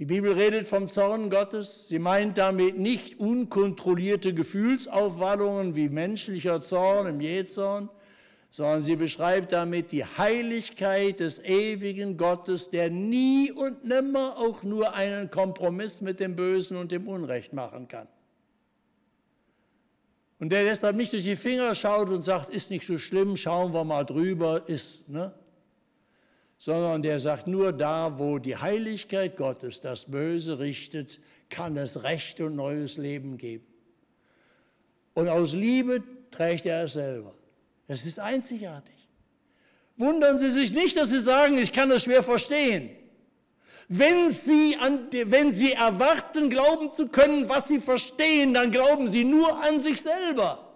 Die 0.00 0.06
Bibel 0.06 0.32
redet 0.32 0.66
vom 0.66 0.88
Zorn 0.88 1.28
Gottes. 1.28 1.86
Sie 1.88 1.98
meint 1.98 2.38
damit 2.38 2.78
nicht 2.78 3.20
unkontrollierte 3.20 4.32
Gefühlsaufwallungen 4.32 5.76
wie 5.76 5.90
menschlicher 5.90 6.62
Zorn 6.62 7.06
im 7.06 7.20
Jähzorn, 7.20 7.90
sondern 8.50 8.82
sie 8.82 8.96
beschreibt 8.96 9.52
damit 9.52 9.92
die 9.92 10.06
Heiligkeit 10.06 11.20
des 11.20 11.38
ewigen 11.40 12.16
Gottes, 12.16 12.70
der 12.70 12.88
nie 12.88 13.52
und 13.52 13.84
nimmer 13.84 14.38
auch 14.38 14.62
nur 14.62 14.94
einen 14.94 15.30
Kompromiss 15.30 16.00
mit 16.00 16.18
dem 16.18 16.34
Bösen 16.34 16.78
und 16.78 16.92
dem 16.92 17.06
Unrecht 17.06 17.52
machen 17.52 17.86
kann. 17.86 18.08
Und 20.38 20.50
der 20.50 20.64
deshalb 20.64 20.96
nicht 20.96 21.12
durch 21.12 21.24
die 21.24 21.36
Finger 21.36 21.74
schaut 21.74 22.08
und 22.08 22.22
sagt, 22.22 22.48
ist 22.48 22.70
nicht 22.70 22.86
so 22.86 22.96
schlimm, 22.96 23.36
schauen 23.36 23.74
wir 23.74 23.84
mal 23.84 24.04
drüber, 24.04 24.66
ist, 24.66 25.06
ne? 25.10 25.34
Sondern 26.60 27.02
der 27.02 27.18
sagt, 27.18 27.46
nur 27.46 27.72
da, 27.72 28.18
wo 28.18 28.38
die 28.38 28.56
Heiligkeit 28.56 29.36
Gottes 29.36 29.80
das 29.80 30.04
Böse 30.04 30.58
richtet, 30.58 31.18
kann 31.48 31.76
es 31.76 32.04
Recht 32.04 32.40
und 32.40 32.54
neues 32.54 32.98
Leben 32.98 33.38
geben. 33.38 33.66
Und 35.14 35.28
aus 35.28 35.54
Liebe 35.54 36.04
trägt 36.30 36.66
er 36.66 36.84
es 36.84 36.92
selber. 36.92 37.34
Das 37.88 38.02
ist 38.02 38.18
einzigartig. 38.18 38.94
Wundern 39.96 40.38
Sie 40.38 40.50
sich 40.50 40.72
nicht, 40.72 40.96
dass 40.96 41.10
Sie 41.10 41.18
sagen, 41.20 41.58
ich 41.58 41.72
kann 41.72 41.88
das 41.88 42.04
schwer 42.04 42.22
verstehen. 42.22 42.90
Wenn 43.88 44.30
Sie, 44.30 44.76
an, 44.80 45.08
wenn 45.10 45.52
Sie 45.52 45.72
erwarten, 45.72 46.48
glauben 46.48 46.90
zu 46.90 47.06
können, 47.06 47.48
was 47.48 47.68
Sie 47.68 47.80
verstehen, 47.80 48.54
dann 48.54 48.70
glauben 48.70 49.08
Sie 49.08 49.24
nur 49.24 49.60
an 49.64 49.80
sich 49.80 50.00
selber. 50.00 50.70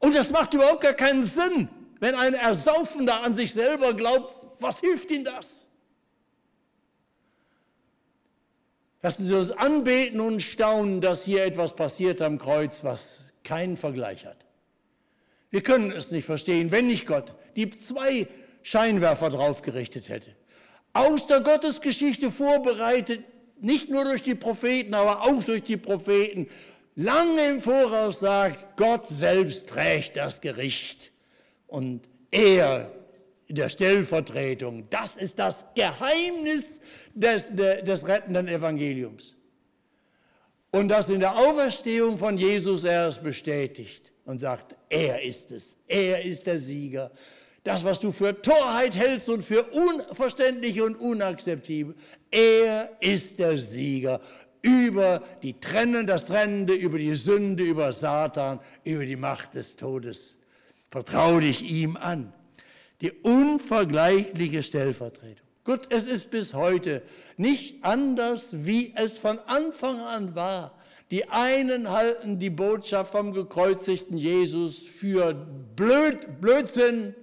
Und 0.00 0.16
das 0.16 0.32
macht 0.32 0.54
überhaupt 0.54 0.82
gar 0.82 0.94
keinen 0.94 1.22
Sinn, 1.22 1.68
wenn 2.00 2.14
ein 2.14 2.34
Ersaufender 2.34 3.22
an 3.22 3.34
sich 3.34 3.52
selber 3.52 3.94
glaubt. 3.94 4.34
Was 4.60 4.80
hilft 4.80 5.10
ihm 5.10 5.24
das? 5.24 5.66
Lassen 9.02 9.26
Sie 9.26 9.34
uns 9.34 9.52
anbeten 9.52 10.20
und 10.20 10.42
staunen, 10.42 11.00
dass 11.00 11.24
hier 11.24 11.44
etwas 11.44 11.76
passiert 11.76 12.20
am 12.20 12.38
Kreuz, 12.38 12.82
was 12.82 13.20
keinen 13.44 13.76
Vergleich 13.76 14.26
hat. 14.26 14.44
Wir 15.50 15.62
können 15.62 15.92
es 15.92 16.10
nicht 16.10 16.24
verstehen, 16.24 16.72
wenn 16.72 16.88
nicht 16.88 17.06
Gott 17.06 17.32
die 17.56 17.70
zwei 17.70 18.26
Scheinwerfer 18.62 19.30
drauf 19.30 19.62
gerichtet 19.62 20.08
hätte. 20.08 20.34
Aus 20.92 21.26
der 21.26 21.40
Gottesgeschichte 21.40 22.30
vorbereitet, 22.30 23.24
nicht 23.60 23.88
nur 23.88 24.04
durch 24.04 24.22
die 24.22 24.34
Propheten, 24.34 24.94
aber 24.94 25.22
auch 25.22 25.42
durch 25.44 25.62
die 25.62 25.76
Propheten, 25.76 26.48
lange 26.96 27.50
im 27.50 27.60
Voraus 27.60 28.20
sagt, 28.20 28.76
Gott 28.76 29.08
selbst 29.08 29.68
trägt 29.68 30.16
das 30.16 30.40
Gericht. 30.40 31.12
Und 31.68 32.08
er 32.30 32.90
in 33.46 33.54
der 33.54 33.68
Stellvertretung, 33.68 34.88
das 34.90 35.16
ist 35.16 35.38
das 35.38 35.64
Geheimnis 35.74 36.80
des, 37.14 37.50
des 37.54 38.06
rettenden 38.06 38.48
Evangeliums. 38.48 39.36
Und 40.70 40.88
das 40.88 41.08
in 41.08 41.20
der 41.20 41.34
Auferstehung 41.36 42.18
von 42.18 42.36
Jesus 42.36 42.84
erst 42.84 43.22
bestätigt 43.22 44.12
und 44.24 44.40
sagt, 44.40 44.76
er 44.90 45.22
ist 45.22 45.50
es, 45.50 45.76
er 45.86 46.24
ist 46.24 46.46
der 46.46 46.58
Sieger. 46.58 47.10
Das, 47.64 47.84
was 47.84 48.00
du 48.00 48.12
für 48.12 48.40
Torheit 48.40 48.96
hältst 48.96 49.28
und 49.28 49.44
für 49.44 49.62
unverständlich 49.62 50.80
und 50.80 50.96
unakzeptabel, 50.96 51.94
er 52.30 52.90
ist 53.00 53.38
der 53.38 53.58
Sieger 53.58 54.20
über 54.62 55.22
die 55.42 55.58
Trennen, 55.58 56.06
das 56.06 56.26
Trennende, 56.26 56.74
über 56.74 56.98
die 56.98 57.14
Sünde, 57.14 57.62
über 57.62 57.92
Satan, 57.92 58.60
über 58.84 59.06
die 59.06 59.16
Macht 59.16 59.54
des 59.54 59.76
Todes. 59.76 60.37
Vertrau 60.90 61.40
dich 61.40 61.62
ihm 61.62 61.96
an. 61.96 62.32
Die 63.00 63.12
unvergleichliche 63.12 64.62
Stellvertretung. 64.62 65.46
Gut, 65.64 65.82
es 65.90 66.06
ist 66.06 66.30
bis 66.30 66.54
heute 66.54 67.02
nicht 67.36 67.84
anders, 67.84 68.48
wie 68.52 68.94
es 68.96 69.18
von 69.18 69.38
Anfang 69.40 70.00
an 70.00 70.34
war. 70.34 70.74
Die 71.10 71.28
einen 71.28 71.90
halten 71.90 72.38
die 72.38 72.50
Botschaft 72.50 73.12
vom 73.12 73.32
gekreuzigten 73.32 74.16
Jesus 74.16 74.78
für 74.78 75.34
Blöd, 75.76 76.40
Blödsinn, 76.40 77.14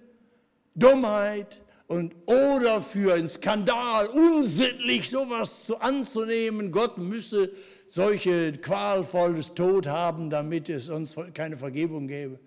Dummheit 0.75 1.61
und 1.87 2.15
oder 2.25 2.81
für 2.81 3.15
einen 3.15 3.27
Skandal, 3.27 4.07
unsittlich 4.07 5.09
sowas 5.09 5.65
zu 5.65 5.77
anzunehmen. 5.79 6.71
Gott 6.71 6.97
müsse 6.97 7.51
solche 7.89 8.53
qualvolles 8.53 9.53
Tod 9.53 9.87
haben, 9.87 10.29
damit 10.29 10.69
es 10.69 10.89
uns 10.89 11.15
keine 11.33 11.57
Vergebung 11.57 12.07
gäbe. 12.07 12.39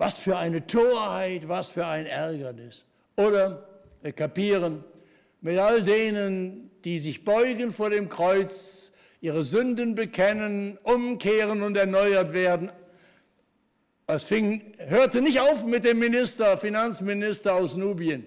Was 0.00 0.14
für 0.14 0.38
eine 0.38 0.66
Torheit, 0.66 1.46
was 1.46 1.68
für 1.68 1.86
ein 1.86 2.06
Ärgernis. 2.06 2.86
Oder 3.16 3.68
wir 4.00 4.12
kapieren, 4.12 4.82
mit 5.42 5.58
all 5.58 5.82
denen, 5.82 6.70
die 6.84 6.98
sich 6.98 7.22
beugen 7.22 7.74
vor 7.74 7.90
dem 7.90 8.08
Kreuz, 8.08 8.92
ihre 9.20 9.42
Sünden 9.42 9.94
bekennen, 9.94 10.78
umkehren 10.84 11.60
und 11.60 11.76
erneuert 11.76 12.32
werden. 12.32 12.72
Es 14.06 14.22
fing, 14.22 14.72
hörte 14.78 15.20
nicht 15.20 15.38
auf 15.38 15.66
mit 15.66 15.84
dem 15.84 15.98
Minister, 15.98 16.56
Finanzminister 16.56 17.54
aus 17.54 17.76
Nubien. 17.76 18.26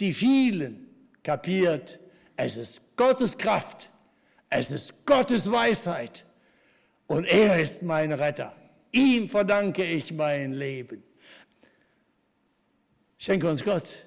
Die 0.00 0.14
vielen 0.14 0.88
kapiert, 1.22 2.00
es 2.36 2.56
ist 2.56 2.80
Gottes 2.96 3.36
Kraft, 3.36 3.90
es 4.48 4.70
ist 4.70 4.94
Gottes 5.04 5.52
Weisheit 5.52 6.24
und 7.06 7.26
er 7.26 7.60
ist 7.60 7.82
mein 7.82 8.12
Retter. 8.12 8.56
Ihm 8.96 9.28
verdanke 9.28 9.84
ich 9.84 10.10
mein 10.10 10.54
Leben. 10.54 11.02
Schenke 13.18 13.50
uns 13.50 13.62
Gott, 13.62 14.06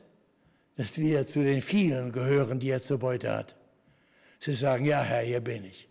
dass 0.78 0.98
wir 0.98 1.28
zu 1.28 1.44
den 1.44 1.62
vielen 1.62 2.12
gehören, 2.12 2.60
die 2.60 2.72
er 2.72 2.82
zur 2.82 2.98
Beute 2.98 3.32
hat. 3.32 3.56
Sie 4.40 4.56
sagen, 4.56 4.86
ja 4.86 5.04
Herr, 5.04 5.22
hier 5.22 5.42
bin 5.42 5.64
ich. 5.64 5.88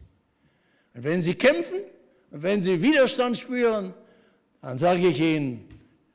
Und 0.95 1.05
wenn 1.05 1.23
Sie 1.23 1.35
kämpfen 1.35 1.81
und 2.33 2.43
wenn 2.43 2.61
Sie 2.61 2.83
Widerstand 2.83 3.39
spüren, 3.39 3.95
dann 4.63 4.79
sage 4.79 5.07
ich 5.07 5.21
Ihnen, 5.21 5.69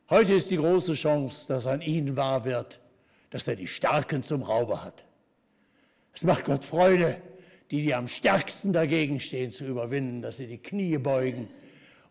heute 0.10 0.34
ist 0.34 0.52
die 0.52 0.58
große 0.58 0.93
Chance, 0.93 1.48
dass 1.48 1.65
an 1.65 1.82
Ihnen 1.82 2.17
wahr 2.17 2.43
wird, 2.43 2.82
dass 3.30 3.48
er 3.48 3.56
die 3.56 3.67
Starken 3.67 4.24
zum 4.24 4.41
Rauber 4.41 4.84
hat. 4.84 5.06
Es 6.13 6.24
macht 6.24 6.43
Gott 6.43 6.65
Freude, 6.65 7.15
die, 7.72 7.82
die 7.82 7.96
am 7.96 8.10
stärksten 8.10 8.74
dagegen 8.74 9.22
stehen, 9.22 9.54
zu 9.54 9.63
überwinden, 9.63 10.22
dass 10.22 10.36
sie 10.36 10.48
die 10.48 10.58
Knie 10.58 10.98
beugen 10.98 11.48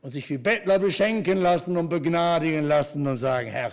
und 0.03 0.11
sich 0.11 0.29
wie 0.29 0.39
Bettler 0.39 0.79
beschenken 0.79 1.39
lassen 1.39 1.77
und 1.77 1.89
begnadigen 1.89 2.65
lassen 2.65 3.07
und 3.07 3.19
sagen, 3.19 3.49
Herr, 3.49 3.73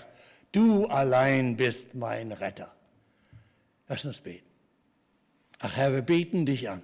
du 0.52 0.86
allein 0.86 1.58
bist 1.58 1.94
mein 1.94 2.32
Retter. 2.32 2.74
Lass 3.88 4.06
uns 4.06 4.20
beten. 4.20 4.48
Ach 5.60 5.76
Herr, 5.76 5.92
wir 5.92 6.02
beten 6.02 6.46
dich 6.46 6.70
an 6.70 6.82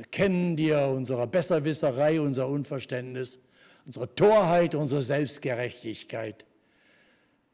bekennen 0.00 0.56
dir 0.56 0.92
unsere 0.94 1.26
Besserwisserei, 1.26 2.20
unser 2.20 2.48
Unverständnis, 2.48 3.38
unsere 3.84 4.14
Torheit, 4.14 4.74
unsere 4.74 5.02
Selbstgerechtigkeit. 5.02 6.46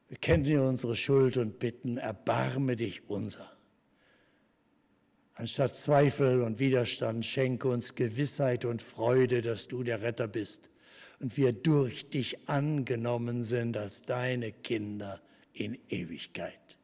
Bekennen 0.09 0.45
dir 0.45 0.63
unsere 0.63 0.95
Schuld 0.95 1.37
und 1.37 1.59
bitten, 1.59 1.97
erbarme 1.99 2.77
dich 2.77 3.09
unser. 3.09 3.51
Anstatt 5.35 5.75
Zweifel 5.75 6.41
und 6.43 6.61
Widerstand 6.61 7.27
schenke 7.27 7.69
uns 7.69 7.95
Gewissheit 7.97 8.65
und 8.65 8.81
Freude, 8.81 9.43
dass 9.43 9.67
du 9.67 9.83
der 9.83 10.03
Retter 10.03 10.29
bist 10.29 10.71
und 11.21 11.37
wir 11.37 11.53
durch 11.53 12.11
dich 12.11 12.49
angenommen 12.49 13.43
sind 13.43 13.77
als 13.77 14.03
deine 14.03 14.53
Kinder 14.53 15.21
in 15.53 15.79
Ewigkeit. 15.89 16.77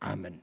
Amen. 0.00 0.40